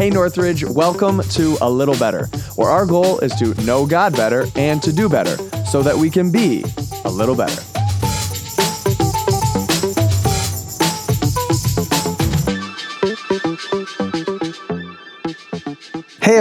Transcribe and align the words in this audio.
Hey 0.00 0.08
Northridge, 0.08 0.64
welcome 0.64 1.20
to 1.20 1.58
A 1.60 1.68
Little 1.68 1.94
Better, 1.96 2.24
where 2.56 2.70
our 2.70 2.86
goal 2.86 3.18
is 3.18 3.34
to 3.34 3.52
know 3.64 3.84
God 3.84 4.16
better 4.16 4.46
and 4.56 4.82
to 4.82 4.94
do 4.94 5.10
better 5.10 5.36
so 5.66 5.82
that 5.82 5.94
we 5.94 6.08
can 6.08 6.32
be 6.32 6.64
a 7.04 7.10
little 7.10 7.34
better. 7.34 7.69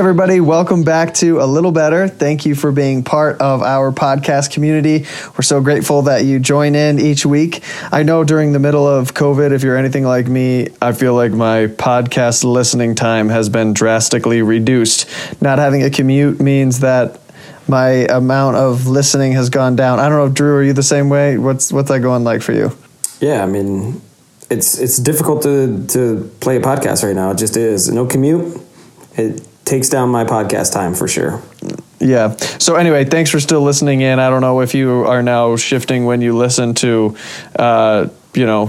Everybody, 0.09 0.39
welcome 0.39 0.81
back 0.81 1.13
to 1.13 1.39
A 1.39 1.45
Little 1.45 1.71
Better. 1.71 2.07
Thank 2.07 2.43
you 2.43 2.55
for 2.55 2.71
being 2.71 3.03
part 3.03 3.39
of 3.39 3.61
our 3.61 3.91
podcast 3.91 4.51
community. 4.51 5.05
We're 5.37 5.43
so 5.43 5.61
grateful 5.61 6.01
that 6.01 6.25
you 6.25 6.39
join 6.39 6.73
in 6.73 6.97
each 6.99 7.27
week. 7.27 7.61
I 7.91 8.01
know 8.01 8.23
during 8.23 8.51
the 8.51 8.57
middle 8.57 8.87
of 8.87 9.13
COVID, 9.13 9.51
if 9.51 9.61
you're 9.61 9.77
anything 9.77 10.03
like 10.03 10.25
me, 10.25 10.69
I 10.81 10.93
feel 10.93 11.13
like 11.13 11.31
my 11.31 11.67
podcast 11.67 12.43
listening 12.43 12.95
time 12.95 13.29
has 13.29 13.49
been 13.49 13.71
drastically 13.71 14.41
reduced. 14.41 15.07
Not 15.43 15.59
having 15.59 15.83
a 15.83 15.91
commute 15.91 16.41
means 16.41 16.79
that 16.79 17.21
my 17.67 17.89
amount 18.09 18.55
of 18.55 18.87
listening 18.87 19.33
has 19.33 19.51
gone 19.51 19.75
down. 19.75 19.99
I 19.99 20.09
don't 20.09 20.17
know, 20.17 20.33
Drew, 20.33 20.55
are 20.55 20.63
you 20.63 20.73
the 20.73 20.81
same 20.81 21.09
way? 21.09 21.37
What's 21.37 21.71
what's 21.71 21.89
that 21.89 21.99
going 21.99 22.23
like 22.23 22.41
for 22.41 22.53
you? 22.53 22.75
Yeah, 23.19 23.43
I 23.43 23.45
mean, 23.45 24.01
it's 24.49 24.79
it's 24.79 24.97
difficult 24.97 25.43
to 25.43 25.85
to 25.89 26.31
play 26.39 26.57
a 26.57 26.61
podcast 26.61 27.03
right 27.03 27.15
now. 27.15 27.29
It 27.29 27.37
just 27.37 27.55
is. 27.55 27.91
No 27.91 28.07
commute. 28.07 28.59
It 29.15 29.45
takes 29.69 29.87
down 29.87 30.09
my 30.09 30.23
podcast 30.23 30.73
time 30.73 30.95
for 30.95 31.07
sure. 31.07 31.41
Yeah. 31.99 32.35
So 32.57 32.75
anyway, 32.75 33.05
thanks 33.05 33.29
for 33.29 33.39
still 33.39 33.61
listening 33.61 34.01
in. 34.01 34.19
I 34.19 34.29
don't 34.29 34.41
know 34.41 34.61
if 34.61 34.73
you 34.73 35.05
are 35.05 35.21
now 35.21 35.55
shifting 35.57 36.05
when 36.05 36.21
you 36.21 36.35
listen 36.35 36.73
to, 36.75 37.15
uh, 37.57 38.07
you 38.33 38.45
know, 38.45 38.67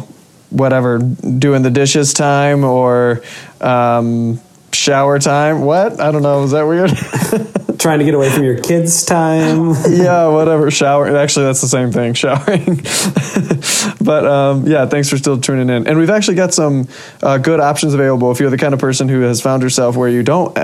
whatever, 0.50 0.98
doing 0.98 1.62
the 1.62 1.70
dishes 1.70 2.12
time 2.12 2.64
or 2.64 3.22
um, 3.60 4.40
shower 4.72 5.18
time. 5.18 5.62
What? 5.62 6.00
I 6.00 6.10
don't 6.10 6.22
know. 6.22 6.42
Is 6.42 6.50
that 6.50 6.66
weird? 6.66 6.90
Trying 7.80 8.00
to 8.00 8.04
get 8.04 8.12
away 8.12 8.28
from 8.28 8.44
your 8.44 8.58
kids' 8.58 9.06
time. 9.06 9.70
yeah, 9.88 10.26
whatever. 10.28 10.70
Shower. 10.70 11.16
Actually, 11.16 11.46
that's 11.46 11.62
the 11.62 11.66
same 11.66 11.90
thing. 11.90 12.12
Showering. 12.12 12.76
but 14.04 14.26
um, 14.26 14.66
yeah, 14.66 14.84
thanks 14.84 15.08
for 15.08 15.16
still 15.16 15.40
tuning 15.40 15.70
in. 15.74 15.86
And 15.86 15.98
we've 15.98 16.10
actually 16.10 16.34
got 16.34 16.52
some 16.52 16.88
uh, 17.22 17.38
good 17.38 17.58
options 17.58 17.94
available 17.94 18.30
if 18.32 18.38
you're 18.38 18.50
the 18.50 18.58
kind 18.58 18.74
of 18.74 18.80
person 18.80 19.08
who 19.08 19.22
has 19.22 19.40
found 19.40 19.62
yourself 19.62 19.96
where 19.96 20.10
you 20.10 20.22
don't 20.22 20.58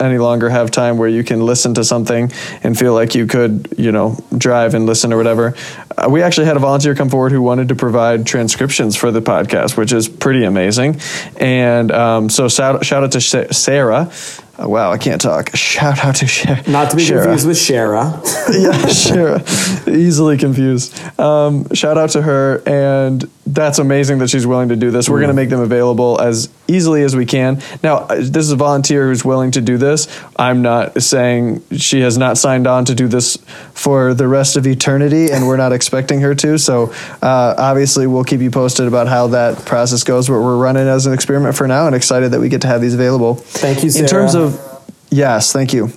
any 0.00 0.16
longer 0.16 0.48
have 0.48 0.70
time 0.70 0.96
where 0.96 1.10
you 1.10 1.22
can 1.22 1.44
listen 1.44 1.74
to 1.74 1.84
something 1.84 2.32
and 2.62 2.78
feel 2.78 2.94
like 2.94 3.14
you 3.14 3.26
could, 3.26 3.74
you 3.76 3.92
know, 3.92 4.18
drive 4.38 4.72
and 4.72 4.86
listen 4.86 5.12
or 5.12 5.18
whatever. 5.18 5.54
Uh, 5.98 6.08
we 6.08 6.22
actually 6.22 6.46
had 6.46 6.56
a 6.56 6.60
volunteer 6.60 6.94
come 6.94 7.10
forward 7.10 7.32
who 7.32 7.42
wanted 7.42 7.68
to 7.68 7.74
provide 7.74 8.24
transcriptions 8.24 8.96
for 8.96 9.10
the 9.10 9.20
podcast, 9.20 9.76
which 9.76 9.92
is 9.92 10.08
pretty 10.08 10.44
amazing. 10.44 10.98
And 11.36 11.92
um, 11.92 12.30
so 12.30 12.48
shout, 12.48 12.82
shout 12.86 13.04
out 13.04 13.12
to 13.12 13.20
Sarah. 13.52 14.10
Oh, 14.58 14.68
wow, 14.68 14.92
I 14.92 14.98
can't 14.98 15.20
talk. 15.20 15.54
Shout 15.56 16.04
out 16.04 16.16
to 16.16 16.26
Shara. 16.26 16.66
Not 16.68 16.90
to 16.90 16.96
be 16.96 17.02
Shara. 17.02 17.22
confused 17.22 17.46
with 17.48 17.56
Shara. 17.56 18.12
yeah, 18.52 18.72
Shara. 18.86 19.88
Easily 19.88 20.36
confused. 20.36 20.98
Um, 21.18 21.72
shout 21.74 21.96
out 21.96 22.10
to 22.10 22.22
her, 22.22 22.62
and 22.66 23.28
that's 23.46 23.78
amazing 23.78 24.18
that 24.18 24.30
she's 24.30 24.46
willing 24.46 24.68
to 24.68 24.76
do 24.76 24.90
this. 24.90 25.08
We're 25.08 25.18
going 25.18 25.28
to 25.28 25.34
make 25.34 25.50
them 25.50 25.60
available 25.60 26.20
as 26.20 26.48
easily 26.68 27.02
as 27.02 27.16
we 27.16 27.26
can. 27.26 27.60
Now, 27.82 27.96
uh, 27.96 28.16
this 28.16 28.36
is 28.36 28.52
a 28.52 28.56
volunteer 28.56 29.08
who's 29.08 29.24
willing 29.24 29.50
to 29.52 29.60
do 29.60 29.78
this. 29.78 30.06
I'm 30.36 30.62
not 30.62 31.02
saying 31.02 31.62
she 31.76 32.00
has 32.00 32.16
not 32.16 32.38
signed 32.38 32.66
on 32.66 32.84
to 32.84 32.94
do 32.94 33.08
this 33.08 33.36
for 33.74 34.14
the 34.14 34.28
rest 34.28 34.56
of 34.56 34.66
eternity, 34.66 35.30
and 35.32 35.48
we're 35.48 35.56
not 35.56 35.72
expecting 35.72 36.20
her 36.20 36.34
to. 36.36 36.56
So, 36.56 36.92
uh, 37.20 37.54
obviously, 37.58 38.06
we'll 38.06 38.24
keep 38.24 38.40
you 38.40 38.50
posted 38.50 38.86
about 38.86 39.08
how 39.08 39.26
that 39.28 39.64
process 39.66 40.04
goes. 40.04 40.28
But 40.28 40.34
we're 40.34 40.56
running 40.56 40.86
as 40.86 41.06
an 41.06 41.12
experiment 41.12 41.56
for 41.56 41.66
now, 41.66 41.86
and 41.86 41.96
excited 41.96 42.30
that 42.30 42.40
we 42.40 42.48
get 42.48 42.60
to 42.62 42.68
have 42.68 42.80
these 42.80 42.94
available. 42.94 43.34
Thank 43.34 43.82
you, 43.82 43.90
Sarah. 43.90 44.04
In 44.04 44.10
terms 44.10 44.34
of 44.34 44.94
yes, 45.10 45.52
thank 45.52 45.72
you. 45.72 45.92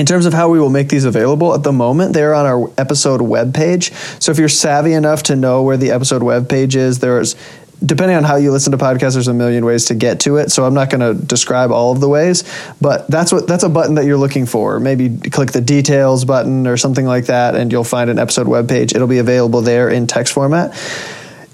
In 0.00 0.06
terms 0.06 0.24
of 0.24 0.32
how 0.32 0.48
we 0.48 0.58
will 0.58 0.70
make 0.70 0.88
these 0.88 1.04
available, 1.04 1.54
at 1.54 1.62
the 1.62 1.72
moment 1.72 2.14
they're 2.14 2.32
on 2.34 2.46
our 2.46 2.72
episode 2.78 3.20
webpage. 3.20 3.92
So 4.18 4.32
if 4.32 4.38
you're 4.38 4.48
savvy 4.48 4.94
enough 4.94 5.24
to 5.24 5.36
know 5.36 5.62
where 5.62 5.76
the 5.76 5.90
episode 5.90 6.22
webpage 6.22 6.74
is, 6.74 7.00
there's 7.00 7.36
depending 7.84 8.16
on 8.16 8.24
how 8.24 8.36
you 8.36 8.50
listen 8.50 8.72
to 8.72 8.78
podcasts, 8.78 9.12
there's 9.12 9.28
a 9.28 9.34
million 9.34 9.62
ways 9.62 9.84
to 9.86 9.94
get 9.94 10.20
to 10.20 10.38
it. 10.38 10.50
So 10.52 10.64
I'm 10.64 10.72
not 10.72 10.88
going 10.88 11.00
to 11.00 11.22
describe 11.22 11.70
all 11.70 11.92
of 11.92 12.00
the 12.00 12.08
ways, 12.08 12.44
but 12.80 13.10
that's 13.10 13.30
what 13.30 13.46
that's 13.46 13.62
a 13.62 13.68
button 13.68 13.96
that 13.96 14.06
you're 14.06 14.16
looking 14.16 14.46
for. 14.46 14.80
Maybe 14.80 15.10
click 15.18 15.52
the 15.52 15.60
details 15.60 16.24
button 16.24 16.66
or 16.66 16.78
something 16.78 17.04
like 17.04 17.26
that, 17.26 17.54
and 17.54 17.70
you'll 17.70 17.84
find 17.84 18.08
an 18.08 18.18
episode 18.18 18.46
webpage. 18.46 18.94
It'll 18.94 19.06
be 19.06 19.18
available 19.18 19.60
there 19.60 19.90
in 19.90 20.06
text 20.06 20.32
format 20.32 20.72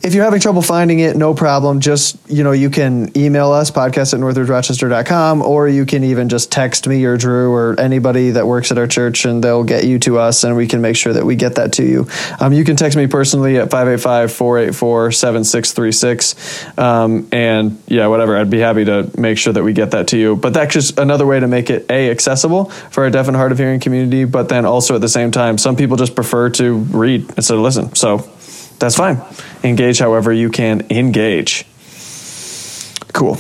if 0.06 0.14
you're 0.14 0.24
having 0.24 0.38
trouble 0.38 0.62
finding 0.62 1.00
it, 1.00 1.16
no 1.16 1.34
problem. 1.34 1.80
Just, 1.80 2.16
you 2.30 2.44
know, 2.44 2.52
you 2.52 2.70
can 2.70 3.10
email 3.18 3.50
us, 3.50 3.72
podcast 3.72 4.14
at 4.14 4.20
northridgerochester.com, 4.20 5.42
or 5.42 5.66
you 5.66 5.84
can 5.84 6.04
even 6.04 6.28
just 6.28 6.52
text 6.52 6.86
me 6.86 7.04
or 7.04 7.16
Drew 7.16 7.52
or 7.52 7.78
anybody 7.80 8.30
that 8.30 8.46
works 8.46 8.70
at 8.70 8.78
our 8.78 8.86
church 8.86 9.24
and 9.24 9.42
they'll 9.42 9.64
get 9.64 9.82
you 9.82 9.98
to 10.00 10.18
us 10.18 10.44
and 10.44 10.56
we 10.56 10.68
can 10.68 10.80
make 10.80 10.94
sure 10.94 11.12
that 11.12 11.26
we 11.26 11.34
get 11.34 11.56
that 11.56 11.72
to 11.74 11.84
you. 11.84 12.06
Um, 12.38 12.52
you 12.52 12.62
can 12.62 12.76
text 12.76 12.96
me 12.96 13.08
personally 13.08 13.56
at 13.56 13.68
585 13.72 14.32
484 14.32 15.10
7636. 15.10 16.78
Um, 16.78 17.28
and 17.32 17.82
yeah, 17.88 18.06
whatever. 18.06 18.36
I'd 18.36 18.48
be 18.48 18.60
happy 18.60 18.84
to 18.84 19.10
make 19.18 19.38
sure 19.38 19.52
that 19.52 19.64
we 19.64 19.72
get 19.72 19.90
that 19.90 20.06
to 20.08 20.16
you. 20.16 20.36
But 20.36 20.54
that's 20.54 20.72
just 20.72 21.00
another 21.00 21.26
way 21.26 21.40
to 21.40 21.48
make 21.48 21.68
it 21.68 21.90
A, 21.90 22.10
accessible 22.10 22.66
for 22.66 23.02
our 23.02 23.10
deaf 23.10 23.26
and 23.26 23.36
hard 23.36 23.50
of 23.50 23.58
hearing 23.58 23.80
community, 23.80 24.24
but 24.24 24.48
then 24.48 24.66
also 24.66 24.94
at 24.94 25.00
the 25.00 25.08
same 25.08 25.32
time, 25.32 25.58
some 25.58 25.74
people 25.74 25.96
just 25.96 26.14
prefer 26.14 26.48
to 26.50 26.76
read 26.76 27.28
instead 27.36 27.56
of 27.56 27.60
listen. 27.62 27.92
So, 27.96 28.18
that's 28.78 28.96
fine. 28.96 29.20
Engage 29.62 29.98
however 29.98 30.32
you 30.32 30.50
can 30.50 30.86
engage. 30.90 31.64
Cool. 33.12 33.38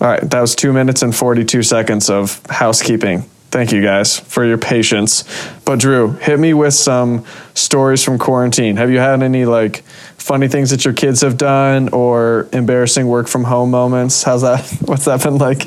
All 0.00 0.08
right, 0.08 0.30
that 0.30 0.40
was 0.40 0.54
two 0.54 0.72
minutes 0.72 1.02
and 1.02 1.14
42 1.14 1.62
seconds 1.62 2.10
of 2.10 2.40
housekeeping. 2.50 3.22
Thank 3.50 3.72
you 3.72 3.82
guys 3.82 4.18
for 4.18 4.44
your 4.44 4.58
patience. 4.58 5.24
But 5.64 5.78
Drew, 5.78 6.12
hit 6.12 6.38
me 6.38 6.52
with 6.52 6.74
some 6.74 7.24
stories 7.54 8.04
from 8.04 8.18
quarantine. 8.18 8.76
Have 8.76 8.90
you 8.90 8.98
had 8.98 9.22
any 9.22 9.46
like 9.46 9.82
funny 10.18 10.48
things 10.48 10.70
that 10.70 10.84
your 10.84 10.92
kids 10.92 11.22
have 11.22 11.38
done 11.38 11.88
or 11.90 12.48
embarrassing 12.52 13.06
work 13.06 13.28
from 13.28 13.44
home 13.44 13.70
moments? 13.70 14.22
How's 14.22 14.42
that? 14.42 14.60
What's 14.84 15.06
that 15.06 15.22
been 15.22 15.38
like? 15.38 15.62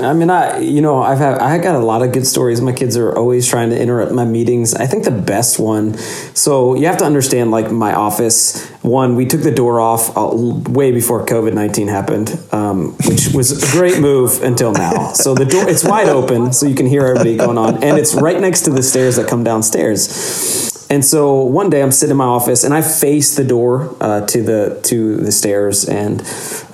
I 0.00 0.12
mean, 0.14 0.30
I 0.30 0.58
you 0.58 0.80
know 0.80 1.02
I've 1.02 1.18
had 1.18 1.38
I 1.38 1.58
got 1.58 1.74
a 1.74 1.84
lot 1.84 2.02
of 2.02 2.12
good 2.12 2.26
stories. 2.26 2.60
My 2.60 2.72
kids 2.72 2.96
are 2.96 3.16
always 3.16 3.46
trying 3.46 3.70
to 3.70 3.80
interrupt 3.80 4.12
my 4.12 4.24
meetings. 4.24 4.74
I 4.74 4.86
think 4.86 5.04
the 5.04 5.10
best 5.10 5.58
one. 5.58 5.96
So 6.34 6.74
you 6.74 6.86
have 6.86 6.98
to 6.98 7.04
understand, 7.04 7.50
like 7.50 7.70
my 7.70 7.94
office. 7.94 8.66
One, 8.82 9.14
we 9.14 9.26
took 9.26 9.42
the 9.42 9.50
door 9.50 9.78
off 9.78 10.16
uh, 10.16 10.30
way 10.32 10.90
before 10.90 11.26
COVID 11.26 11.52
nineteen 11.52 11.88
happened, 11.88 12.38
um, 12.50 12.92
which 13.06 13.28
was 13.34 13.52
a 13.52 13.76
great 13.76 14.00
move 14.00 14.42
until 14.42 14.72
now. 14.72 15.12
So 15.12 15.34
the 15.34 15.44
door 15.44 15.68
it's 15.68 15.84
wide 15.84 16.08
open, 16.08 16.52
so 16.52 16.66
you 16.66 16.74
can 16.74 16.86
hear 16.86 17.02
everybody 17.02 17.36
going 17.36 17.58
on, 17.58 17.84
and 17.84 17.98
it's 17.98 18.14
right 18.14 18.40
next 18.40 18.62
to 18.62 18.70
the 18.70 18.82
stairs 18.82 19.16
that 19.16 19.28
come 19.28 19.44
downstairs. 19.44 20.79
And 20.90 21.04
so 21.04 21.42
one 21.42 21.70
day 21.70 21.82
I'm 21.82 21.92
sitting 21.92 22.10
in 22.10 22.16
my 22.16 22.24
office 22.24 22.64
and 22.64 22.74
I 22.74 22.82
face 22.82 23.36
the 23.36 23.44
door 23.44 23.96
uh, 24.00 24.26
to 24.26 24.42
the 24.42 24.80
to 24.84 25.18
the 25.18 25.30
stairs 25.30 25.88
and 25.88 26.20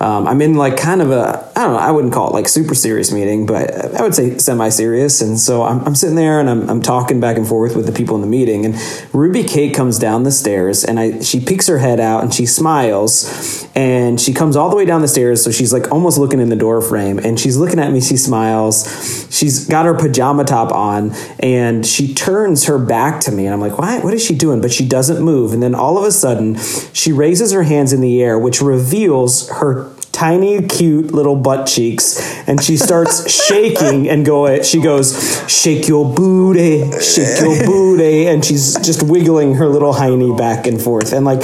um, 0.01 0.27
I'm 0.27 0.41
in 0.41 0.55
like 0.55 0.75
kind 0.75 1.03
of 1.03 1.11
a 1.11 1.51
I 1.55 1.63
don't 1.63 1.73
know 1.73 1.79
I 1.79 1.91
wouldn't 1.91 2.13
call 2.13 2.29
it 2.29 2.33
like 2.33 2.47
super 2.47 2.73
serious 2.73 3.11
meeting 3.11 3.45
but 3.45 3.95
I 3.95 4.01
would 4.01 4.15
say 4.15 4.39
semi 4.39 4.69
serious 4.69 5.21
and 5.21 5.39
so 5.39 5.61
I'm, 5.61 5.81
I'm 5.85 5.93
sitting 5.93 6.15
there 6.15 6.39
and 6.39 6.49
I'm, 6.49 6.67
I'm 6.67 6.81
talking 6.81 7.19
back 7.19 7.37
and 7.37 7.47
forth 7.47 7.75
with 7.75 7.85
the 7.85 7.91
people 7.91 8.15
in 8.15 8.21
the 8.21 8.27
meeting 8.27 8.65
and 8.65 8.75
Ruby 9.13 9.43
Kate 9.43 9.75
comes 9.75 9.99
down 9.99 10.23
the 10.23 10.31
stairs 10.31 10.83
and 10.83 10.99
I 10.99 11.19
she 11.19 11.39
peeks 11.39 11.67
her 11.67 11.77
head 11.77 11.99
out 11.99 12.23
and 12.23 12.33
she 12.33 12.47
smiles 12.47 13.67
and 13.75 14.19
she 14.19 14.33
comes 14.33 14.55
all 14.55 14.71
the 14.71 14.75
way 14.75 14.85
down 14.85 15.01
the 15.01 15.07
stairs. 15.07 15.43
So 15.43 15.51
she's 15.51 15.71
like 15.71 15.91
almost 15.91 16.17
looking 16.17 16.39
in 16.39 16.49
the 16.49 16.55
door 16.55 16.81
frame 16.81 17.19
and 17.19 17.39
she's 17.39 17.57
looking 17.57 17.79
at 17.79 17.91
me. 17.91 18.01
She 18.01 18.17
smiles. 18.17 19.27
She's 19.29 19.67
got 19.67 19.85
her 19.85 19.93
pajama 19.93 20.45
top 20.45 20.71
on 20.71 21.11
and 21.39 21.85
she 21.85 22.15
turns 22.15 22.65
her 22.65 22.79
back 22.79 23.19
to 23.21 23.31
me 23.31 23.45
and 23.45 23.53
I'm 23.53 23.61
like 23.61 23.77
why 23.77 23.99
what 24.07 24.13
is 24.13 24.23
she 24.23 24.35
doing? 24.35 24.61
But 24.61 24.71
she 24.71 24.87
doesn't 24.87 25.21
move. 25.21 25.51
And 25.51 25.61
then 25.61 25.75
all 25.75 25.97
of 25.97 26.05
a 26.05 26.13
sudden, 26.13 26.55
she 26.93 27.11
raises 27.11 27.51
her 27.51 27.63
hands 27.63 27.91
in 27.91 27.99
the 27.99 28.23
air, 28.23 28.39
which 28.39 28.61
reveals 28.61 29.49
her 29.49 29.91
tiny, 30.13 30.65
cute 30.65 31.11
little 31.11 31.35
butt 31.35 31.67
cheeks, 31.67 32.17
and 32.47 32.63
she 32.63 32.77
starts 32.77 33.29
shaking 33.47 34.07
and 34.07 34.25
go. 34.25 34.61
She 34.61 34.79
goes, 34.79 35.11
"Shake 35.51 35.89
your 35.89 36.05
booty, 36.15 36.89
shake 37.01 37.41
your 37.41 37.65
booty," 37.65 38.27
and 38.27 38.45
she's 38.45 38.75
just 38.75 39.03
wiggling 39.03 39.55
her 39.55 39.67
little 39.67 39.93
hiney 39.93 40.37
back 40.37 40.67
and 40.67 40.81
forth. 40.81 41.11
And 41.11 41.25
like, 41.25 41.39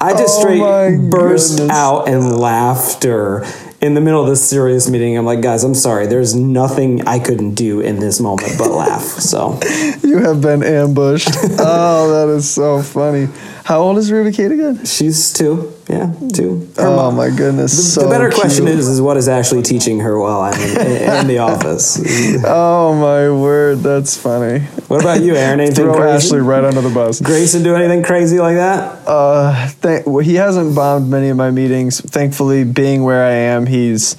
I 0.00 0.12
just 0.16 0.38
oh 0.38 0.40
straight 0.40 1.10
burst 1.10 1.58
goodness. 1.58 1.76
out 1.76 2.06
in 2.06 2.38
laughter 2.38 3.44
in 3.84 3.92
the 3.92 4.00
middle 4.00 4.22
of 4.22 4.28
this 4.28 4.48
serious 4.48 4.88
meeting, 4.88 5.18
I'm 5.18 5.26
like, 5.26 5.42
guys, 5.42 5.62
I'm 5.62 5.74
sorry. 5.74 6.06
There's 6.06 6.34
nothing 6.34 7.06
I 7.06 7.18
couldn't 7.18 7.54
do 7.54 7.80
in 7.80 8.00
this 8.00 8.18
moment 8.18 8.54
but 8.56 8.70
laugh. 8.70 9.02
So 9.02 9.60
you 10.02 10.18
have 10.18 10.40
been 10.40 10.62
ambushed. 10.62 11.28
oh, 11.58 12.26
that 12.26 12.32
is 12.34 12.50
so 12.50 12.82
funny. 12.82 13.28
How 13.64 13.80
old 13.80 13.96
is 13.96 14.12
Ruby 14.12 14.30
Kate 14.30 14.52
again? 14.52 14.84
She's 14.84 15.32
two. 15.32 15.72
Yeah, 15.88 16.12
two. 16.34 16.70
Her 16.76 16.86
oh 16.86 16.96
mom. 16.96 17.16
my 17.16 17.30
goodness! 17.30 17.74
The, 17.74 17.82
so 17.82 18.02
the 18.02 18.10
better 18.10 18.28
cute. 18.28 18.38
question 18.38 18.68
is, 18.68 18.86
is 18.86 19.00
what 19.00 19.16
is 19.16 19.26
actually 19.26 19.62
teaching 19.62 20.00
her 20.00 20.18
while 20.18 20.42
I'm 20.42 20.60
in, 20.60 21.20
in 21.20 21.26
the 21.26 21.38
office. 21.38 21.98
oh 22.44 22.94
my 22.94 23.30
word, 23.30 23.78
that's 23.78 24.18
funny. 24.20 24.66
What 24.88 25.00
about 25.00 25.22
you, 25.22 25.34
Aaron? 25.34 25.60
Anything 25.60 25.86
Throw 25.86 25.94
crazy? 25.94 26.26
Ashley 26.26 26.40
right 26.40 26.62
under 26.62 26.82
the 26.82 26.90
bus. 26.90 27.22
Grayson 27.22 27.62
do 27.62 27.74
anything 27.74 28.02
crazy 28.02 28.38
like 28.38 28.56
that? 28.56 29.00
Uh, 29.06 29.70
th- 29.80 30.04
well, 30.04 30.22
he 30.22 30.34
hasn't 30.34 30.74
bombed 30.74 31.08
many 31.08 31.30
of 31.30 31.38
my 31.38 31.50
meetings. 31.50 32.02
Thankfully, 32.02 32.64
being 32.64 33.02
where 33.02 33.24
I 33.24 33.32
am, 33.32 33.64
he's 33.64 34.14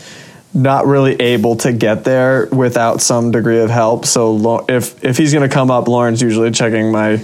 not 0.56 0.88
really 0.88 1.14
able 1.22 1.58
to 1.58 1.72
get 1.72 2.04
there 2.04 2.48
without 2.48 3.00
some 3.00 3.30
degree 3.30 3.60
of 3.60 3.70
help. 3.70 4.08
So 4.08 4.32
Lo- 4.32 4.66
if 4.68 5.04
if 5.04 5.18
he's 5.18 5.34
going 5.34 5.48
to 5.48 5.54
come 5.54 5.70
up, 5.70 5.88
Lauren's 5.88 6.22
usually 6.22 6.50
checking 6.50 6.92
my 6.92 7.24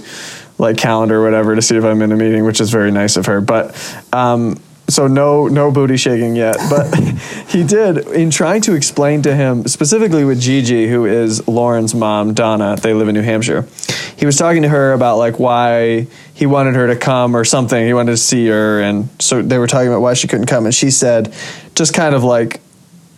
like 0.62 0.78
calendar 0.78 1.20
or 1.20 1.24
whatever 1.24 1.54
to 1.54 1.60
see 1.60 1.76
if 1.76 1.84
I'm 1.84 2.00
in 2.00 2.12
a 2.12 2.16
meeting, 2.16 2.44
which 2.44 2.60
is 2.60 2.70
very 2.70 2.90
nice 2.90 3.16
of 3.16 3.26
her. 3.26 3.40
But 3.40 3.76
um, 4.12 4.58
so 4.88 5.06
no 5.06 5.48
no 5.48 5.70
booty 5.70 5.96
shaking 5.96 6.36
yet. 6.36 6.56
But 6.70 6.94
he 7.48 7.64
did 7.64 7.98
in 8.08 8.30
trying 8.30 8.62
to 8.62 8.74
explain 8.74 9.22
to 9.22 9.34
him 9.34 9.66
specifically 9.66 10.24
with 10.24 10.40
Gigi, 10.40 10.88
who 10.88 11.04
is 11.04 11.46
Lauren's 11.46 11.94
mom, 11.94 12.32
Donna. 12.32 12.76
They 12.76 12.94
live 12.94 13.08
in 13.08 13.14
New 13.14 13.22
Hampshire. 13.22 13.68
He 14.16 14.24
was 14.24 14.36
talking 14.36 14.62
to 14.62 14.68
her 14.68 14.92
about 14.92 15.18
like 15.18 15.38
why 15.38 16.06
he 16.32 16.46
wanted 16.46 16.76
her 16.76 16.86
to 16.86 16.96
come 16.96 17.36
or 17.36 17.44
something. 17.44 17.84
He 17.84 17.92
wanted 17.92 18.12
to 18.12 18.16
see 18.16 18.46
her, 18.46 18.80
and 18.80 19.08
so 19.20 19.42
they 19.42 19.58
were 19.58 19.66
talking 19.66 19.88
about 19.88 20.00
why 20.00 20.14
she 20.14 20.28
couldn't 20.28 20.46
come, 20.46 20.64
and 20.64 20.74
she 20.74 20.90
said, 20.90 21.34
just 21.74 21.92
kind 21.92 22.14
of 22.14 22.22
like 22.22 22.60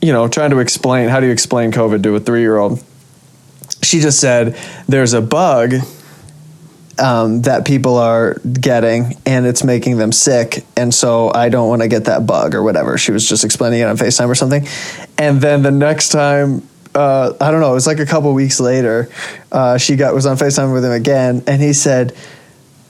you 0.01 0.13
know, 0.13 0.29
trying 0.29 0.51
to 0.51 0.59
explain 0.59 1.09
how 1.09 1.19
do 1.19 1.27
you 1.27 1.33
explain 1.33 1.73
COVID 1.73 2.03
to 2.03 2.15
a 2.15 2.21
three 2.21 2.43
year 2.43 2.59
old. 2.59 2.83
She 3.83 4.01
just 4.01 4.21
said 4.21 4.55
there's 4.87 5.15
a 5.15 5.23
bug 5.23 5.77
um, 6.99 7.43
that 7.43 7.65
people 7.65 7.97
are 7.97 8.35
getting 8.35 9.17
and 9.27 9.47
it's 9.47 9.65
making 9.65 9.99
them 9.99 10.13
sick. 10.13 10.65
And 10.77 10.95
so 10.95 11.33
I 11.33 11.49
don't 11.49 11.69
want 11.69 11.83
to 11.83 11.89
get 11.89 12.05
that 12.05 12.27
bug 12.27 12.55
or 12.55 12.63
whatever. 12.63 12.99
She 12.99 13.13
was 13.13 13.29
just 13.29 13.45
explaining 13.45 13.81
it 13.81 13.85
on 13.85 13.97
FaceTime 13.97 14.29
or 14.29 14.35
something. 14.35 14.67
And 15.19 15.41
then 15.41 15.63
the 15.63 15.71
next 15.71 16.11
time, 16.11 16.67
uh, 16.95 17.33
I 17.41 17.51
don't 17.51 17.61
know, 17.61 17.71
it 17.71 17.75
was 17.75 17.87
like 17.87 17.99
a 17.99 18.07
couple 18.07 18.33
weeks 18.35 18.61
later, 18.61 19.11
uh, 19.51 19.79
she 19.79 19.97
got 19.97 20.15
was 20.15 20.27
on 20.27 20.37
FaceTime 20.37 20.73
with 20.73 20.85
him 20.85 20.93
again 20.93 21.43
and 21.47 21.61
he 21.61 21.73
said, 21.73 22.17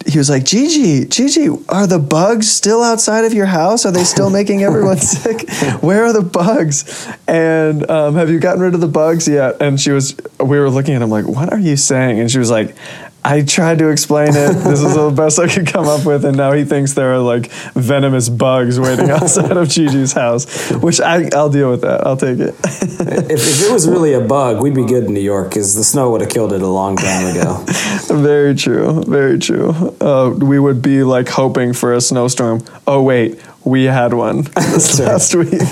he 0.06 0.18
was 0.18 0.28
like, 0.28 0.44
Gigi, 0.44 1.06
Gigi, 1.06 1.48
are 1.68 1.86
the 1.86 1.98
bugs 1.98 2.50
still 2.50 2.82
outside 2.82 3.24
of 3.24 3.32
your 3.32 3.46
house? 3.46 3.86
Are 3.86 3.92
they 3.92 4.04
still 4.04 4.28
making 4.28 4.62
everyone 4.62 4.96
sick? 4.98 5.48
Where 5.82 6.04
are 6.04 6.12
the 6.12 6.22
bugs? 6.22 7.08
And 7.26 7.88
um, 7.90 8.14
have 8.16 8.28
you 8.28 8.38
gotten 8.38 8.60
rid 8.60 8.74
of 8.74 8.80
the 8.80 8.88
bugs 8.88 9.26
yet? 9.26 9.62
And 9.62 9.80
she 9.80 9.92
was, 9.92 10.14
we 10.38 10.58
were 10.58 10.68
looking 10.68 10.94
at 10.94 11.00
him 11.00 11.08
like, 11.08 11.26
what 11.26 11.52
are 11.52 11.58
you 11.58 11.76
saying? 11.76 12.20
And 12.20 12.30
she 12.30 12.38
was 12.38 12.50
like, 12.50 12.76
I 13.24 13.42
tried 13.42 13.78
to 13.78 13.88
explain 13.88 14.28
it. 14.28 14.52
This 14.52 14.82
is 14.82 14.94
the 14.94 15.10
best 15.10 15.38
I 15.38 15.48
could 15.48 15.66
come 15.66 15.88
up 15.88 16.04
with, 16.04 16.26
and 16.26 16.36
now 16.36 16.52
he 16.52 16.64
thinks 16.64 16.92
there 16.92 17.14
are 17.14 17.18
like 17.18 17.50
venomous 17.72 18.28
bugs 18.28 18.78
waiting 18.78 19.08
outside 19.10 19.56
of 19.56 19.68
Gigi's 19.68 20.12
house. 20.12 20.70
Which 20.72 21.00
I, 21.00 21.30
I'll 21.32 21.48
deal 21.48 21.70
with 21.70 21.80
that. 21.80 22.06
I'll 22.06 22.18
take 22.18 22.38
it. 22.38 22.54
if, 22.64 23.30
if 23.30 23.62
it 23.62 23.72
was 23.72 23.88
really 23.88 24.12
a 24.12 24.20
bug, 24.20 24.60
we'd 24.60 24.74
be 24.74 24.84
good 24.84 25.04
in 25.04 25.14
New 25.14 25.20
York 25.20 25.48
because 25.48 25.74
the 25.74 25.84
snow 25.84 26.10
would 26.10 26.20
have 26.20 26.30
killed 26.30 26.52
it 26.52 26.60
a 26.60 26.66
long 26.66 26.96
time 26.96 27.34
ago. 27.34 27.64
very 28.08 28.54
true. 28.54 29.02
Very 29.04 29.38
true. 29.38 29.70
Uh, 30.00 30.34
we 30.38 30.58
would 30.58 30.82
be 30.82 31.02
like 31.02 31.28
hoping 31.28 31.72
for 31.72 31.94
a 31.94 32.02
snowstorm. 32.02 32.62
Oh 32.86 33.02
wait, 33.02 33.40
we 33.64 33.84
had 33.84 34.12
one 34.12 34.42
this 34.54 35.00
last 35.00 35.34
week. 35.34 35.62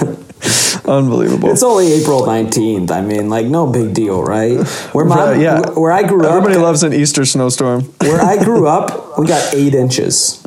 Unbelievable. 0.85 1.51
It's 1.51 1.63
only 1.63 1.93
April 1.93 2.23
19th. 2.23 2.91
I 2.91 3.01
mean, 3.03 3.29
like, 3.29 3.47
no 3.47 3.67
big 3.67 3.95
deal, 3.95 4.23
right? 4.23 4.67
Where 4.93 5.05
my, 5.05 5.33
Right, 5.33 5.41
yeah. 5.41 5.71
where 5.71 5.93
I 5.93 6.03
grew 6.03 6.25
Everybody 6.25 6.27
up, 6.27 6.33
Everybody 6.37 6.57
loves 6.59 6.83
an 6.83 6.93
Easter 6.93 7.25
snowstorm. 7.25 7.83
where 8.01 8.21
I 8.21 8.37
grew 8.45 8.67
up, 8.67 9.19
we 9.19 9.27
got 9.27 9.55
eight 9.55 9.75
inches. 9.75 10.43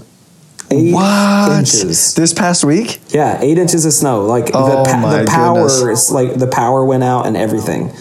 Eight 0.72 0.94
What? 0.94 1.60
inches. 1.60 2.16
This 2.16 2.34
past 2.34 2.66
week? 2.66 3.00
Yeah, 3.10 3.40
eight 3.42 3.58
inches 3.58 3.86
of 3.86 3.94
snow. 3.94 4.26
Like 4.26 4.50
Oh 4.54 4.84
the, 4.84 4.90
pa- 4.92 5.18
the 5.22 5.26
power 5.28 5.68
goodness. 5.68 6.08
is 6.08 6.12
like 6.12 6.34
the 6.34 6.48
power 6.48 6.84
went 6.84 7.04
out 7.04 7.28
and 7.28 7.38
everything. 7.38 7.92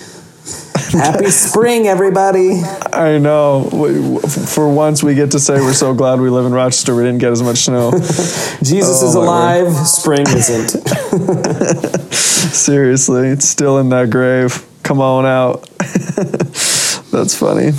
Happy 0.94 1.30
spring, 1.30 1.86
everybody! 1.88 2.60
I 2.92 3.18
know. 3.18 4.20
For 4.20 4.68
once, 4.72 5.02
we 5.02 5.14
get 5.16 5.32
to 5.32 5.40
say 5.40 5.54
we're 5.60 5.72
so 5.72 5.92
glad 5.92 6.20
we 6.20 6.30
live 6.30 6.46
in 6.46 6.52
Rochester. 6.52 6.94
We 6.94 7.02
didn't 7.02 7.18
get 7.18 7.32
as 7.32 7.42
much 7.42 7.58
snow. 7.58 7.90
Jesus 8.62 9.02
Oh, 9.02 9.08
is 9.08 9.14
alive. 9.16 9.72
Spring 9.86 10.24
isn't. 10.28 10.70
Seriously, 12.14 13.28
it's 13.28 13.48
still 13.48 13.78
in 13.78 13.88
that 13.88 14.10
grave. 14.10 14.64
Come 14.84 15.00
on 15.00 15.26
out. 15.26 15.68
That's 17.10 17.36
funny. 17.36 17.72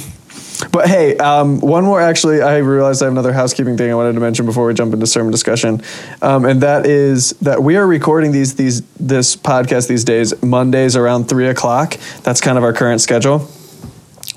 But 0.76 0.90
hey, 0.90 1.16
um, 1.20 1.62
one 1.62 1.86
more. 1.86 2.02
Actually, 2.02 2.42
I 2.42 2.58
realized 2.58 3.02
I 3.02 3.06
have 3.06 3.14
another 3.14 3.32
housekeeping 3.32 3.78
thing 3.78 3.90
I 3.90 3.96
wanted 3.96 4.12
to 4.12 4.20
mention 4.20 4.46
before 4.46 4.66
we 4.66 4.74
jump 4.74 4.94
into 4.94 5.08
sermon 5.08 5.32
discussion, 5.32 5.82
um, 6.22 6.44
and 6.44 6.64
that 6.64 6.86
is 6.86 7.30
that 7.40 7.64
we 7.64 7.78
are 7.78 7.88
recording 7.88 8.34
these 8.34 8.56
these 8.56 8.82
this 9.00 9.38
podcast 9.38 9.88
these 9.88 10.04
days 10.04 10.34
Mondays 10.44 10.98
around 10.98 11.30
three 11.30 11.48
o'clock. 11.48 11.96
That's 12.24 12.42
kind 12.42 12.58
of 12.58 12.66
our 12.66 12.74
current 12.74 13.00
schedule. 13.00 13.50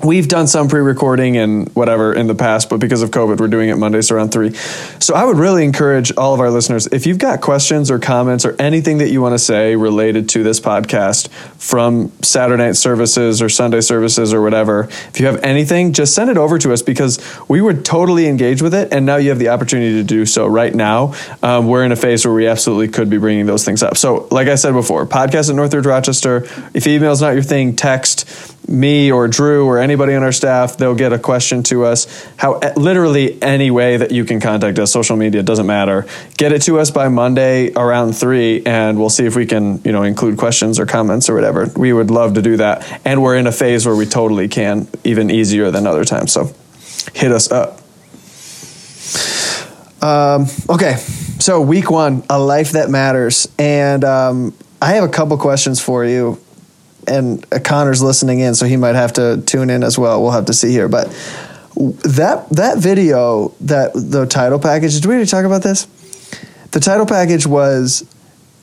We've 0.01 0.29
done 0.29 0.47
some 0.47 0.69
pre-recording 0.69 1.35
and 1.35 1.67
whatever 1.75 2.13
in 2.13 2.27
the 2.27 2.35
past, 2.35 2.69
but 2.69 2.79
because 2.79 3.01
of 3.01 3.11
COVID, 3.11 3.37
we're 3.37 3.49
doing 3.49 3.67
it 3.67 3.75
Mondays 3.75 4.11
around 4.11 4.31
three. 4.31 4.53
So 4.53 5.13
I 5.13 5.25
would 5.25 5.37
really 5.37 5.65
encourage 5.65 6.15
all 6.15 6.33
of 6.33 6.39
our 6.39 6.49
listeners, 6.49 6.87
if 6.87 7.05
you've 7.05 7.17
got 7.17 7.41
questions 7.41 7.91
or 7.91 7.99
comments 7.99 8.45
or 8.45 8.55
anything 8.59 8.99
that 8.99 9.09
you 9.09 9.21
want 9.21 9.33
to 9.33 9.39
say 9.39 9.75
related 9.75 10.29
to 10.29 10.43
this 10.43 10.61
podcast 10.61 11.27
from 11.57 12.13
Saturday 12.21 12.63
night 12.63 12.77
services 12.77 13.41
or 13.41 13.49
Sunday 13.49 13.81
services 13.81 14.33
or 14.33 14.41
whatever, 14.41 14.83
if 14.83 15.19
you 15.19 15.25
have 15.25 15.43
anything, 15.43 15.91
just 15.91 16.15
send 16.15 16.29
it 16.29 16.37
over 16.37 16.57
to 16.59 16.71
us 16.71 16.81
because 16.81 17.19
we 17.49 17.59
would 17.59 17.83
totally 17.83 18.27
engage 18.27 18.61
with 18.61 18.73
it. 18.73 18.93
And 18.93 19.05
now 19.05 19.17
you 19.17 19.31
have 19.31 19.39
the 19.39 19.49
opportunity 19.49 19.95
to 19.95 20.03
do 20.05 20.25
so 20.25 20.47
right 20.47 20.73
now. 20.73 21.13
Um, 21.43 21.67
we're 21.67 21.83
in 21.83 21.91
a 21.91 21.97
phase 21.97 22.25
where 22.25 22.33
we 22.33 22.47
absolutely 22.47 22.87
could 22.87 23.09
be 23.09 23.17
bringing 23.17 23.47
those 23.47 23.65
things 23.65 23.83
up. 23.83 23.97
So, 23.97 24.29
like 24.31 24.47
I 24.47 24.55
said 24.55 24.71
before, 24.71 25.05
podcast 25.05 25.49
at 25.49 25.57
Northridge 25.57 25.85
Rochester. 25.85 26.47
If 26.73 26.87
email's 26.87 27.21
not 27.21 27.33
your 27.33 27.43
thing, 27.43 27.75
text 27.75 28.55
me 28.67 29.11
or 29.11 29.27
Drew 29.27 29.65
or 29.65 29.79
anybody 29.79 30.15
on 30.15 30.23
our 30.23 30.31
staff, 30.31 30.77
they'll 30.77 30.95
get 30.95 31.13
a 31.13 31.19
question 31.19 31.63
to 31.63 31.85
us. 31.85 32.07
How 32.37 32.59
literally 32.75 33.41
any 33.41 33.71
way 33.71 33.97
that 33.97 34.11
you 34.11 34.25
can 34.25 34.39
contact 34.39 34.77
us, 34.79 34.91
social 34.91 35.15
media 35.15 35.43
doesn't 35.43 35.65
matter. 35.65 36.05
Get 36.37 36.51
it 36.51 36.61
to 36.63 36.79
us 36.79 36.91
by 36.91 37.07
Monday 37.07 37.71
around 37.73 38.13
three, 38.13 38.63
and 38.65 38.99
we'll 38.99 39.09
see 39.09 39.25
if 39.25 39.35
we 39.35 39.45
can, 39.45 39.81
you 39.83 39.91
know, 39.91 40.03
include 40.03 40.37
questions 40.37 40.79
or 40.79 40.85
comments 40.85 41.29
or 41.29 41.35
whatever. 41.35 41.67
We 41.75 41.93
would 41.93 42.11
love 42.11 42.35
to 42.35 42.41
do 42.41 42.57
that, 42.57 43.01
and 43.05 43.21
we're 43.21 43.37
in 43.37 43.47
a 43.47 43.51
phase 43.51 43.85
where 43.85 43.95
we 43.95 44.05
totally 44.05 44.47
can, 44.47 44.87
even 45.03 45.31
easier 45.31 45.71
than 45.71 45.87
other 45.87 46.05
times. 46.05 46.31
So, 46.31 46.53
hit 47.13 47.31
us 47.31 47.51
up. 47.51 47.79
Um, 50.01 50.47
okay, 50.69 50.95
so 51.39 51.61
week 51.61 51.91
one, 51.91 52.23
a 52.29 52.39
life 52.39 52.71
that 52.71 52.89
matters, 52.89 53.47
and 53.57 54.03
um, 54.03 54.53
I 54.81 54.93
have 54.93 55.03
a 55.03 55.09
couple 55.09 55.37
questions 55.37 55.81
for 55.81 56.05
you 56.05 56.39
and 57.07 57.47
Connor's 57.63 58.01
listening 58.01 58.39
in, 58.39 58.55
so 58.55 58.65
he 58.65 58.77
might 58.77 58.95
have 58.95 59.13
to 59.13 59.41
tune 59.45 59.69
in 59.69 59.83
as 59.83 59.97
well. 59.97 60.21
We'll 60.21 60.31
have 60.31 60.45
to 60.45 60.53
see 60.53 60.71
here. 60.71 60.87
But 60.87 61.07
that 61.75 62.49
that 62.49 62.77
video, 62.77 63.53
that 63.61 63.93
the 63.93 64.25
title 64.25 64.59
package. 64.59 64.95
Did 64.95 65.05
we 65.05 65.13
already 65.13 65.29
talk 65.29 65.45
about 65.45 65.63
this? 65.63 65.85
The 66.71 66.79
title 66.79 67.05
package 67.05 67.47
was 67.47 68.05